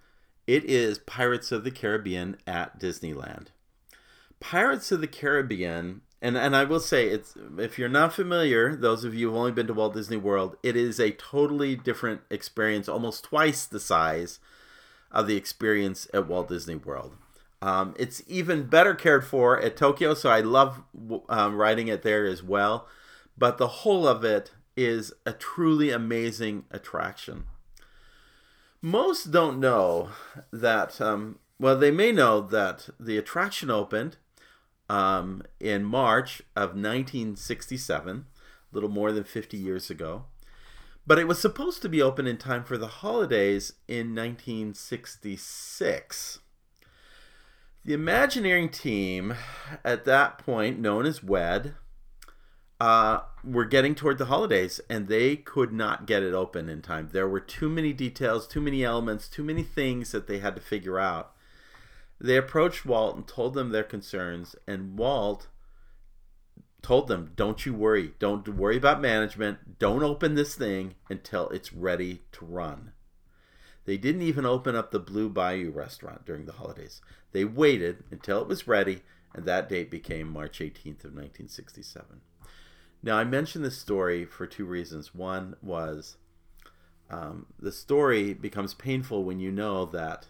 It 0.48 0.64
is 0.64 0.98
Pirates 1.00 1.52
of 1.52 1.66
the 1.66 1.72
Caribbean 1.72 2.38
at 2.48 2.80
Disneyland. 2.80 3.48
Pirates 4.40 4.92
of 4.94 5.02
the 5.02 5.08
Caribbean, 5.08 6.02
and, 6.22 6.38
and 6.38 6.56
I 6.56 6.64
will 6.64 6.80
say, 6.80 7.10
it's 7.10 7.36
if 7.58 7.78
you're 7.78 7.90
not 7.90 8.14
familiar, 8.14 8.74
those 8.74 9.04
of 9.04 9.14
you 9.14 9.28
who've 9.28 9.38
only 9.38 9.52
been 9.52 9.68
to 9.68 9.74
Walt 9.74 9.94
Disney 9.94 10.16
World, 10.16 10.56
it 10.64 10.78
is 10.78 11.00
a 11.00 11.12
totally 11.12 11.76
different 11.76 12.22
experience, 12.30 12.88
almost 12.88 13.26
twice 13.26 13.66
the 13.66 13.80
size 13.80 14.40
of 15.12 15.28
the 15.28 15.36
experience 15.36 16.08
at 16.14 16.28
Walt 16.28 16.48
Disney 16.48 16.76
World. 16.76 17.18
Um, 17.62 17.96
it's 18.00 18.22
even 18.28 18.68
better 18.68 18.94
cared 18.94 19.26
for 19.26 19.60
at 19.60 19.76
Tokyo, 19.76 20.14
so 20.14 20.30
I 20.30 20.42
love 20.42 20.84
um, 21.28 21.56
riding 21.56 21.88
it 21.88 22.04
there 22.04 22.26
as 22.26 22.42
well. 22.42 22.88
But 23.38 23.58
the 23.58 23.68
whole 23.68 24.08
of 24.08 24.24
it 24.24 24.52
is 24.76 25.12
a 25.26 25.34
truly 25.34 25.90
amazing 25.90 26.66
attraction. 26.72 27.46
Most 28.88 29.32
don't 29.32 29.60
know 29.60 30.12
that, 30.50 31.02
um, 31.02 31.40
well, 31.60 31.78
they 31.78 31.92
may 31.92 32.14
know 32.14 32.40
that 32.40 32.88
the 32.98 33.18
attraction 33.18 33.70
opened 33.70 34.16
um, 34.88 35.44
in 35.60 35.84
March 35.84 36.42
of 36.56 36.70
1967, 36.70 38.16
a 38.16 38.24
little 38.74 38.88
more 38.88 39.12
than 39.12 39.26
50 39.26 39.58
years 39.58 39.90
ago. 39.90 40.24
But 41.06 41.20
it 41.20 41.28
was 41.28 41.38
supposed 41.38 41.82
to 41.82 41.90
be 41.90 42.02
open 42.02 42.28
in 42.28 42.38
time 42.38 42.64
for 42.64 42.78
the 42.78 42.88
holidays 42.88 43.74
in 43.90 44.16
1966. 44.16 46.40
The 47.84 47.94
Imagineering 47.94 48.70
team, 48.70 49.36
at 49.84 50.06
that 50.06 50.38
point 50.38 50.80
known 50.80 51.06
as 51.06 51.22
WED, 51.22 51.74
uh, 52.80 53.22
were 53.44 53.66
getting 53.66 53.96
toward 53.96 54.18
the 54.18 54.26
holidays 54.26 54.80
and 54.90 55.08
they 55.08 55.36
could 55.36 55.72
not 55.72 56.06
get 56.06 56.24
it 56.24 56.34
open 56.34 56.70
in 56.70 56.82
time. 56.82 57.10
There 57.12 57.28
were 57.28 57.40
too 57.40 57.70
many 57.70 57.94
details, 57.94 58.48
too 58.48 58.62
many 58.62 58.84
elements, 58.84 59.28
too 59.28 59.44
many 59.44 59.64
things 59.64 60.12
that 60.12 60.28
they 60.28 60.40
had 60.40 60.56
to 60.56 60.62
figure 60.62 61.00
out. 61.00 61.34
They 62.20 62.38
approached 62.38 62.86
Walt 62.86 63.16
and 63.16 63.28
told 63.28 63.54
them 63.54 63.70
their 63.70 63.84
concerns, 63.84 64.56
and 64.68 64.98
Walt 64.98 65.48
told 66.82 67.08
them, 67.08 67.32
don't 67.36 67.66
you 67.66 67.74
worry. 67.74 68.14
Don't 68.18 68.48
worry 68.48 68.78
about 68.78 69.02
management. 69.02 69.78
Don't 69.78 70.04
open 70.04 70.36
this 70.36 70.56
thing 70.56 70.96
until 71.10 71.50
it's 71.50 71.74
ready 71.74 72.22
to 72.32 72.46
run. 72.46 72.92
They 73.86 73.98
didn't 73.98 74.24
even 74.24 74.46
open 74.46 74.76
up 74.76 74.92
the 74.92 75.00
Blue 75.00 75.30
Bayou 75.30 75.72
restaurant 75.72 76.26
during 76.26 76.46
the 76.46 76.54
holidays. 76.54 77.02
They 77.32 77.46
waited 77.46 78.04
until 78.12 78.42
it 78.42 78.48
was 78.48 78.68
ready, 78.68 79.04
and 79.34 79.46
that 79.46 79.70
date 79.70 79.92
became 79.92 80.28
March 80.28 80.60
18th 80.60 81.06
of 81.06 81.14
1967. 81.14 82.22
Now, 83.04 83.18
I 83.18 83.24
mention 83.24 83.62
this 83.62 83.78
story 83.78 84.26
for 84.26 84.48
two 84.48 84.66
reasons. 84.66 85.14
One 85.14 85.56
was 85.62 86.18
um, 87.10 87.46
the 87.60 87.72
story 87.72 88.34
becomes 88.34 88.74
painful 88.74 89.24
when 89.24 89.40
you 89.40 89.52
know 89.52 89.86
that 89.86 90.28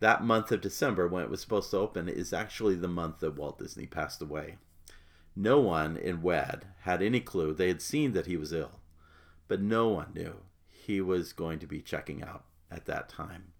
that 0.00 0.24
month 0.24 0.50
of 0.50 0.60
December, 0.60 1.06
when 1.06 1.22
it 1.22 1.30
was 1.30 1.40
supposed 1.40 1.70
to 1.70 1.78
open, 1.78 2.08
is 2.08 2.32
actually 2.32 2.74
the 2.74 2.88
month 2.88 3.20
that 3.20 3.36
Walt 3.36 3.58
Disney 3.58 3.86
passed 3.86 4.20
away. 4.20 4.56
No 5.36 5.60
one 5.60 5.96
in 5.96 6.22
WED 6.22 6.66
had 6.80 7.02
any 7.02 7.20
clue. 7.20 7.54
They 7.54 7.68
had 7.68 7.82
seen 7.82 8.12
that 8.12 8.26
he 8.26 8.36
was 8.36 8.52
ill, 8.52 8.80
but 9.48 9.60
no 9.60 9.88
one 9.88 10.12
knew 10.14 10.34
he 10.68 11.00
was 11.00 11.32
going 11.32 11.58
to 11.60 11.66
be 11.66 11.80
checking 11.80 12.22
out 12.22 12.44
at 12.70 12.86
that 12.86 13.08
time. 13.08 13.52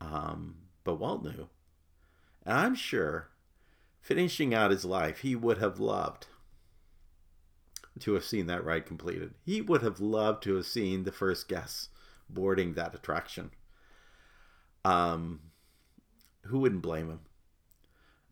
Um, 0.00 0.56
but 0.84 0.96
Walt 0.96 1.24
knew. 1.24 1.48
And 2.44 2.58
I'm 2.58 2.74
sure, 2.74 3.30
finishing 4.00 4.52
out 4.52 4.70
his 4.70 4.84
life, 4.84 5.20
he 5.20 5.34
would 5.36 5.58
have 5.58 5.80
loved 5.80 6.26
to 7.98 8.14
have 8.14 8.24
seen 8.24 8.46
that 8.46 8.64
ride 8.64 8.86
completed. 8.86 9.34
He 9.44 9.60
would 9.60 9.82
have 9.82 10.00
loved 10.00 10.42
to 10.44 10.56
have 10.56 10.66
seen 10.66 11.04
the 11.04 11.12
first 11.12 11.48
guests 11.48 11.88
boarding 12.28 12.74
that 12.74 12.94
attraction. 12.94 13.50
Um, 14.84 15.40
who 16.46 16.60
wouldn't 16.60 16.82
blame 16.82 17.10
him? 17.10 17.20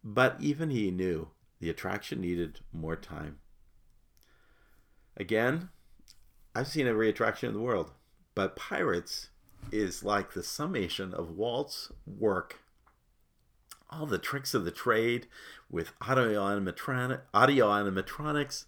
But 0.03 0.37
even 0.41 0.71
he 0.71 0.91
knew 0.91 1.29
the 1.61 1.71
attraction 1.71 2.21
needed 2.21 2.61
more 2.73 2.97
time. 2.97 3.39
Again, 5.17 5.71
I've 6.55 6.69
seen 6.69 6.87
every 6.87 7.09
attraction 7.09 7.49
in 7.49 7.55
the 7.55 7.61
world, 7.61 7.91
but 8.35 8.57
Pirates 8.57 9.29
is 9.73 10.05
like 10.05 10.33
the 10.33 10.43
summation 10.43 11.13
of 11.13 11.37
Walt's 11.37 11.91
work. 12.07 12.61
All 13.91 14.07
the 14.07 14.19
tricks 14.19 14.55
of 14.55 14.65
the 14.65 14.71
trade 14.71 15.27
with 15.71 15.93
audio 16.01 16.41
animatronic, 16.41 17.23
audio 17.35 17.69
animatronics 17.69 18.65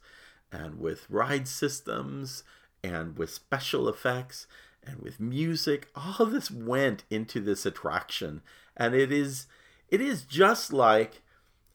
and 0.53 0.81
with 0.81 1.07
ride 1.09 1.47
systems 1.47 2.43
and 2.83 3.17
with 3.17 3.31
special 3.31 3.89
effects 3.89 4.47
and 4.83 5.01
with 5.01 5.21
music 5.21 5.89
all 5.95 6.27
this 6.27 6.51
went 6.51 7.05
into 7.11 7.41
this 7.41 7.67
attraction 7.67 8.41
and 8.77 8.95
it 8.95 9.13
is 9.13 9.47
it 9.89 10.01
is 10.01 10.23
just 10.23 10.73
like 10.73 11.23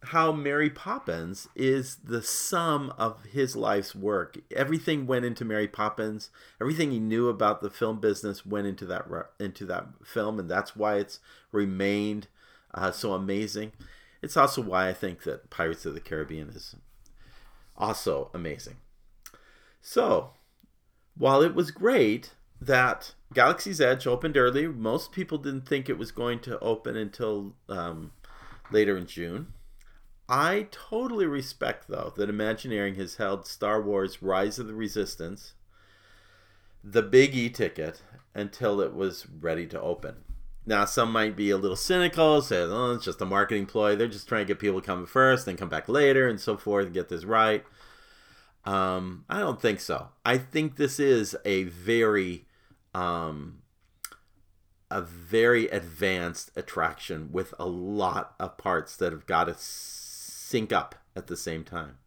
how 0.06 0.32
Mary 0.32 0.70
Poppins 0.70 1.48
is 1.56 1.98
the 2.04 2.22
sum 2.22 2.94
of 2.98 3.24
his 3.26 3.56
life's 3.56 3.96
work. 3.96 4.38
Everything 4.56 5.08
went 5.08 5.26
into 5.26 5.44
Mary 5.44 5.68
Poppins. 5.68 6.30
Everything 6.62 6.92
he 6.92 7.00
knew 7.00 7.28
about 7.28 7.62
the 7.62 7.70
film 7.70 8.00
business 8.00 8.46
went 8.46 8.68
into 8.68 8.86
that 8.86 9.06
into 9.40 9.66
that 9.66 9.88
film, 10.04 10.40
and 10.40 10.50
that's 10.50 10.76
why 10.76 10.96
it's 10.96 11.20
remained 11.52 12.28
uh, 12.74 12.92
so 12.92 13.14
amazing. 13.14 13.72
It's 14.22 14.38
also 14.38 14.62
why 14.62 14.90
I 14.90 14.94
think 14.94 15.24
that 15.24 15.50
Pirates 15.50 15.86
of 15.86 15.94
the 15.94 16.00
Caribbean 16.00 16.50
is 16.50 16.76
also 17.78 18.30
amazing. 18.34 18.78
So, 19.82 20.32
while 21.18 21.42
it 21.42 21.56
was 21.56 21.72
great 21.72 22.32
that 22.60 23.14
Galaxy's 23.34 23.82
Edge 23.82 24.08
opened 24.08 24.38
early, 24.38 24.68
most 24.68 25.12
people 25.12 25.38
didn't 25.38 25.68
think 25.68 25.90
it 25.90 25.98
was 25.98 26.12
going 26.12 26.40
to 26.42 26.60
open 26.60 26.96
until 26.96 27.54
um, 27.70 28.12
later 28.72 28.98
in 28.98 29.06
June. 29.06 29.54
I 30.28 30.68
totally 30.72 31.28
respect, 31.28 31.88
though, 31.88 32.14
that 32.18 32.30
Imagineering 32.30 32.96
has 32.96 33.16
held 33.16 33.46
Star 33.46 33.82
Wars 33.82 34.24
Rise 34.24 34.58
of 34.58 34.66
the 34.68 34.74
Resistance, 34.74 35.54
the 36.84 37.04
big 37.04 37.36
E 37.36 37.50
ticket, 37.50 38.02
until 38.34 38.82
it 38.82 38.96
was 38.96 39.28
ready 39.40 39.68
to 39.68 39.80
open. 39.80 40.24
Now, 40.68 40.86
some 40.86 41.12
might 41.12 41.36
be 41.36 41.52
a 41.52 41.58
little 41.58 41.76
cynical, 41.76 42.42
say, 42.42 42.62
oh, 42.62 42.94
it's 42.94 43.06
just 43.06 43.22
a 43.22 43.26
marketing 43.26 43.68
ploy. 43.68 43.96
They're 43.96 44.08
just 44.08 44.28
trying 44.28 44.46
to 44.46 44.54
get 44.54 44.60
people 44.60 44.82
to 44.82 44.86
come 44.86 45.06
first, 45.06 45.46
then 45.46 45.58
come 45.58 45.70
back 45.70 45.88
later, 45.88 46.28
and 46.28 46.40
so 46.40 46.58
forth, 46.58 46.86
and 46.86 46.94
get 46.94 47.10
this 47.10 47.24
right. 47.24 47.64
Um, 48.66 49.26
I 49.30 49.40
don't 49.40 49.62
think 49.62 49.80
so. 49.80 50.10
I 50.26 50.40
think 50.40 50.76
this 50.76 51.00
is 51.00 51.36
a 51.46 51.64
very, 51.66 52.46
um, 52.96 53.62
a 54.90 55.04
very 55.04 55.68
advanced 55.68 56.52
attraction 56.56 57.30
with 57.32 57.54
a 57.60 57.66
lot 57.66 58.34
of 58.40 58.58
parts 58.58 58.96
that 58.98 59.12
have 59.12 59.28
got 59.28 59.44
to 59.44 59.56
sync 59.58 60.74
up 60.74 60.96
at 61.16 61.28
the 61.28 61.38
same 61.38 61.64
time. 61.64 62.00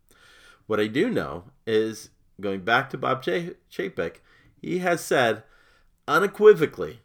What 0.66 0.80
I 0.80 0.88
do 0.88 1.08
know 1.10 1.44
is 1.64 2.10
going 2.40 2.60
back 2.60 2.90
to 2.90 2.98
Bob 2.98 3.22
Chapek, 3.22 4.16
he 4.60 4.78
has 4.78 5.00
said 5.00 5.44
unequivocally, 6.08 7.00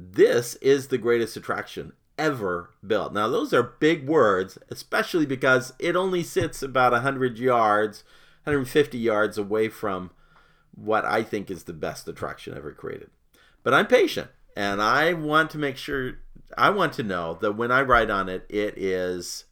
this 0.00 0.54
is 0.56 0.88
the 0.88 0.96
greatest 0.96 1.36
attraction 1.36 1.92
ever 2.16 2.70
built. 2.86 3.12
Now, 3.12 3.28
those 3.28 3.52
are 3.52 3.62
big 3.62 4.08
words, 4.08 4.56
especially 4.70 5.26
because 5.26 5.74
it 5.78 5.94
only 5.94 6.22
sits 6.22 6.62
about 6.62 6.92
100 6.92 7.38
yards, 7.38 8.02
150 8.44 8.96
yards 8.96 9.36
away 9.36 9.68
from 9.68 10.10
what 10.74 11.04
I 11.04 11.22
think 11.22 11.50
is 11.50 11.64
the 11.64 11.74
best 11.74 12.08
attraction 12.08 12.56
ever 12.56 12.72
created. 12.72 13.10
But 13.62 13.74
I'm 13.74 13.86
patient 13.86 14.30
and 14.56 14.80
I 14.80 15.12
want 15.12 15.50
to 15.50 15.58
make 15.58 15.76
sure, 15.76 16.14
I 16.56 16.70
want 16.70 16.94
to 16.94 17.02
know 17.02 17.36
that 17.42 17.52
when 17.52 17.70
I 17.70 17.82
ride 17.82 18.10
on 18.10 18.30
it, 18.30 18.46
it 18.48 18.78
is 18.78 19.44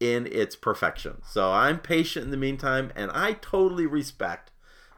in 0.00 0.26
its 0.26 0.56
perfection. 0.56 1.22
So 1.24 1.52
I'm 1.52 1.78
patient 1.78 2.24
in 2.24 2.30
the 2.32 2.36
meantime, 2.36 2.92
and 2.96 3.10
I 3.12 3.34
totally 3.34 3.86
respect 3.86 4.50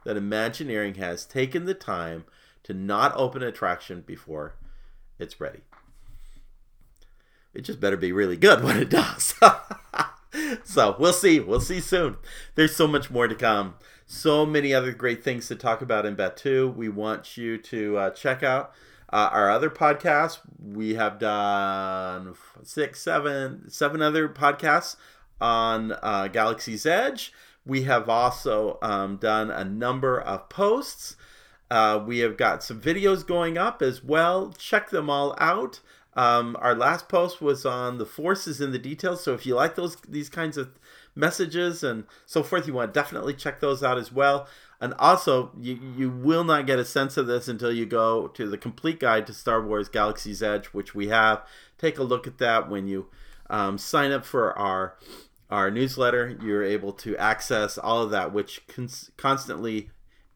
that 0.04 0.16
Imagineering 0.16 0.94
has 0.94 1.26
taken 1.26 1.66
the 1.66 1.74
time 1.74 2.24
to 2.62 2.72
not 2.72 3.14
open 3.16 3.42
attraction 3.42 4.00
before 4.00 4.54
it's 5.18 5.40
ready. 5.40 5.60
it 7.54 7.62
just 7.62 7.80
better 7.80 7.96
be 7.96 8.12
really 8.12 8.36
good 8.36 8.62
when 8.64 8.76
it 8.76 8.90
does. 8.90 9.34
so 10.64 10.96
we'll 10.98 11.12
see. 11.12 11.40
We'll 11.40 11.60
see 11.60 11.80
soon. 11.80 12.16
There's 12.54 12.74
so 12.74 12.86
much 12.86 13.10
more 13.10 13.28
to 13.28 13.34
come. 13.34 13.74
So 14.06 14.46
many 14.46 14.72
other 14.72 14.92
great 14.92 15.22
things 15.22 15.48
to 15.48 15.56
talk 15.56 15.82
about 15.82 16.06
in 16.06 16.16
Batuu. 16.16 16.74
We 16.74 16.88
want 16.88 17.36
you 17.36 17.58
to 17.58 17.98
uh, 17.98 18.10
check 18.10 18.42
out 18.42 18.72
uh, 19.12 19.28
our 19.32 19.50
other 19.50 19.70
podcasts. 19.70 20.38
We 20.58 20.94
have 20.94 21.18
done 21.18 22.34
six, 22.62 23.00
seven, 23.02 23.68
seven 23.70 24.00
other 24.00 24.28
podcasts 24.28 24.96
on 25.40 25.92
uh, 26.02 26.28
Galaxy's 26.28 26.86
Edge. 26.86 27.32
We 27.66 27.82
have 27.82 28.08
also 28.08 28.78
um, 28.80 29.16
done 29.16 29.50
a 29.50 29.64
number 29.64 30.20
of 30.20 30.48
posts. 30.48 31.16
Uh, 31.70 32.02
we 32.04 32.20
have 32.20 32.36
got 32.36 32.62
some 32.62 32.80
videos 32.80 33.26
going 33.26 33.58
up 33.58 33.82
as 33.82 34.02
well. 34.02 34.54
Check 34.56 34.90
them 34.90 35.10
all 35.10 35.36
out. 35.38 35.80
Um, 36.14 36.56
our 36.60 36.74
last 36.74 37.08
post 37.08 37.40
was 37.40 37.64
on 37.64 37.98
the 37.98 38.06
forces 38.06 38.60
in 38.60 38.72
the 38.72 38.78
details. 38.78 39.22
So 39.22 39.34
if 39.34 39.46
you 39.46 39.54
like 39.54 39.76
those 39.76 39.96
these 40.08 40.28
kinds 40.28 40.56
of 40.56 40.70
messages 41.14 41.82
and 41.82 42.04
so 42.26 42.42
forth, 42.42 42.66
you 42.66 42.72
want 42.72 42.92
to 42.92 43.00
definitely 43.00 43.34
check 43.34 43.60
those 43.60 43.82
out 43.82 43.98
as 43.98 44.10
well. 44.10 44.48
And 44.80 44.94
also, 44.98 45.50
you, 45.60 45.78
you 45.96 46.10
will 46.10 46.44
not 46.44 46.66
get 46.66 46.78
a 46.78 46.84
sense 46.84 47.16
of 47.16 47.26
this 47.26 47.48
until 47.48 47.72
you 47.72 47.84
go 47.84 48.28
to 48.28 48.48
the 48.48 48.56
complete 48.56 49.00
guide 49.00 49.26
to 49.26 49.34
Star 49.34 49.60
Wars 49.60 49.88
Galaxy's 49.88 50.42
Edge, 50.42 50.66
which 50.66 50.94
we 50.94 51.08
have. 51.08 51.42
Take 51.78 51.98
a 51.98 52.04
look 52.04 52.26
at 52.26 52.38
that 52.38 52.70
when 52.70 52.86
you 52.86 53.08
um, 53.50 53.78
sign 53.78 54.12
up 54.12 54.24
for 54.24 54.56
our 54.58 54.96
our 55.50 55.70
newsletter. 55.70 56.36
You're 56.42 56.64
able 56.64 56.92
to 56.94 57.16
access 57.16 57.78
all 57.78 58.02
of 58.02 58.10
that, 58.10 58.32
which 58.32 58.66
cons- 58.68 59.10
constantly 59.16 59.90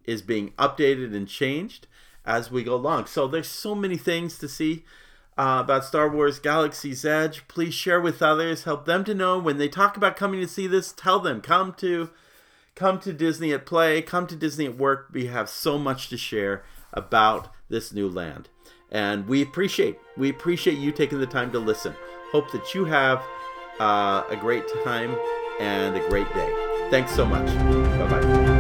is 0.05 0.23
being 0.23 0.51
updated 0.53 1.15
and 1.15 1.29
changed 1.29 1.87
as 2.25 2.51
we 2.51 2.65
go 2.65 2.75
along. 2.75 3.07
So 3.07 3.27
there's 3.27 3.49
so 3.49 3.75
many 3.75 3.97
things 3.97 4.39
to 4.39 4.49
see 4.49 4.85
uh, 5.39 5.59
about 5.63 5.85
Star 5.85 6.09
Wars 6.09 6.39
Galaxy's 6.39 7.05
Edge. 7.05 7.47
Please 7.49 7.75
share 7.75 8.01
with 8.01 8.23
others, 8.23 8.65
help 8.65 8.85
them 8.85 9.05
to 9.05 9.15
know 9.15 9.39
when 9.39 9.59
they 9.59 9.69
talk 9.69 9.97
about 9.97 10.17
coming 10.17 10.41
to 10.41 10.49
see 10.49 10.67
this. 10.67 10.93
Tell 10.93 11.21
them 11.21 11.41
come 11.41 11.75
to 11.79 12.11
come 12.75 12.99
to 13.01 13.13
Disney 13.13 13.53
at 13.53 13.67
Play, 13.67 14.03
come 14.03 14.27
to 14.27 14.37
Disney 14.37 14.67
at 14.67 14.79
Work. 14.79 15.09
We 15.13 15.27
have 15.27 15.49
so 15.49 15.79
much 15.79 16.09
to 16.11 16.17
share 16.17 16.65
about 16.93 17.49
this 17.69 17.93
new 17.93 18.09
land, 18.09 18.49
and 18.91 19.27
we 19.27 19.43
appreciate 19.43 19.99
we 20.17 20.31
appreciate 20.31 20.79
you 20.79 20.93
taking 20.93 21.19
the 21.19 21.27
time 21.27 21.51
to 21.53 21.59
listen. 21.59 21.95
Hope 22.31 22.51
that 22.53 22.75
you 22.75 22.85
have 22.85 23.23
uh, 23.81 24.25
a 24.29 24.37
great 24.37 24.65
time 24.85 25.17
and 25.61 25.97
a 25.97 26.09
great 26.09 26.33
day. 26.35 26.89
Thanks 26.91 27.13
so 27.13 27.25
much. 27.25 27.47
Bye 27.47 28.21
bye. 28.21 28.52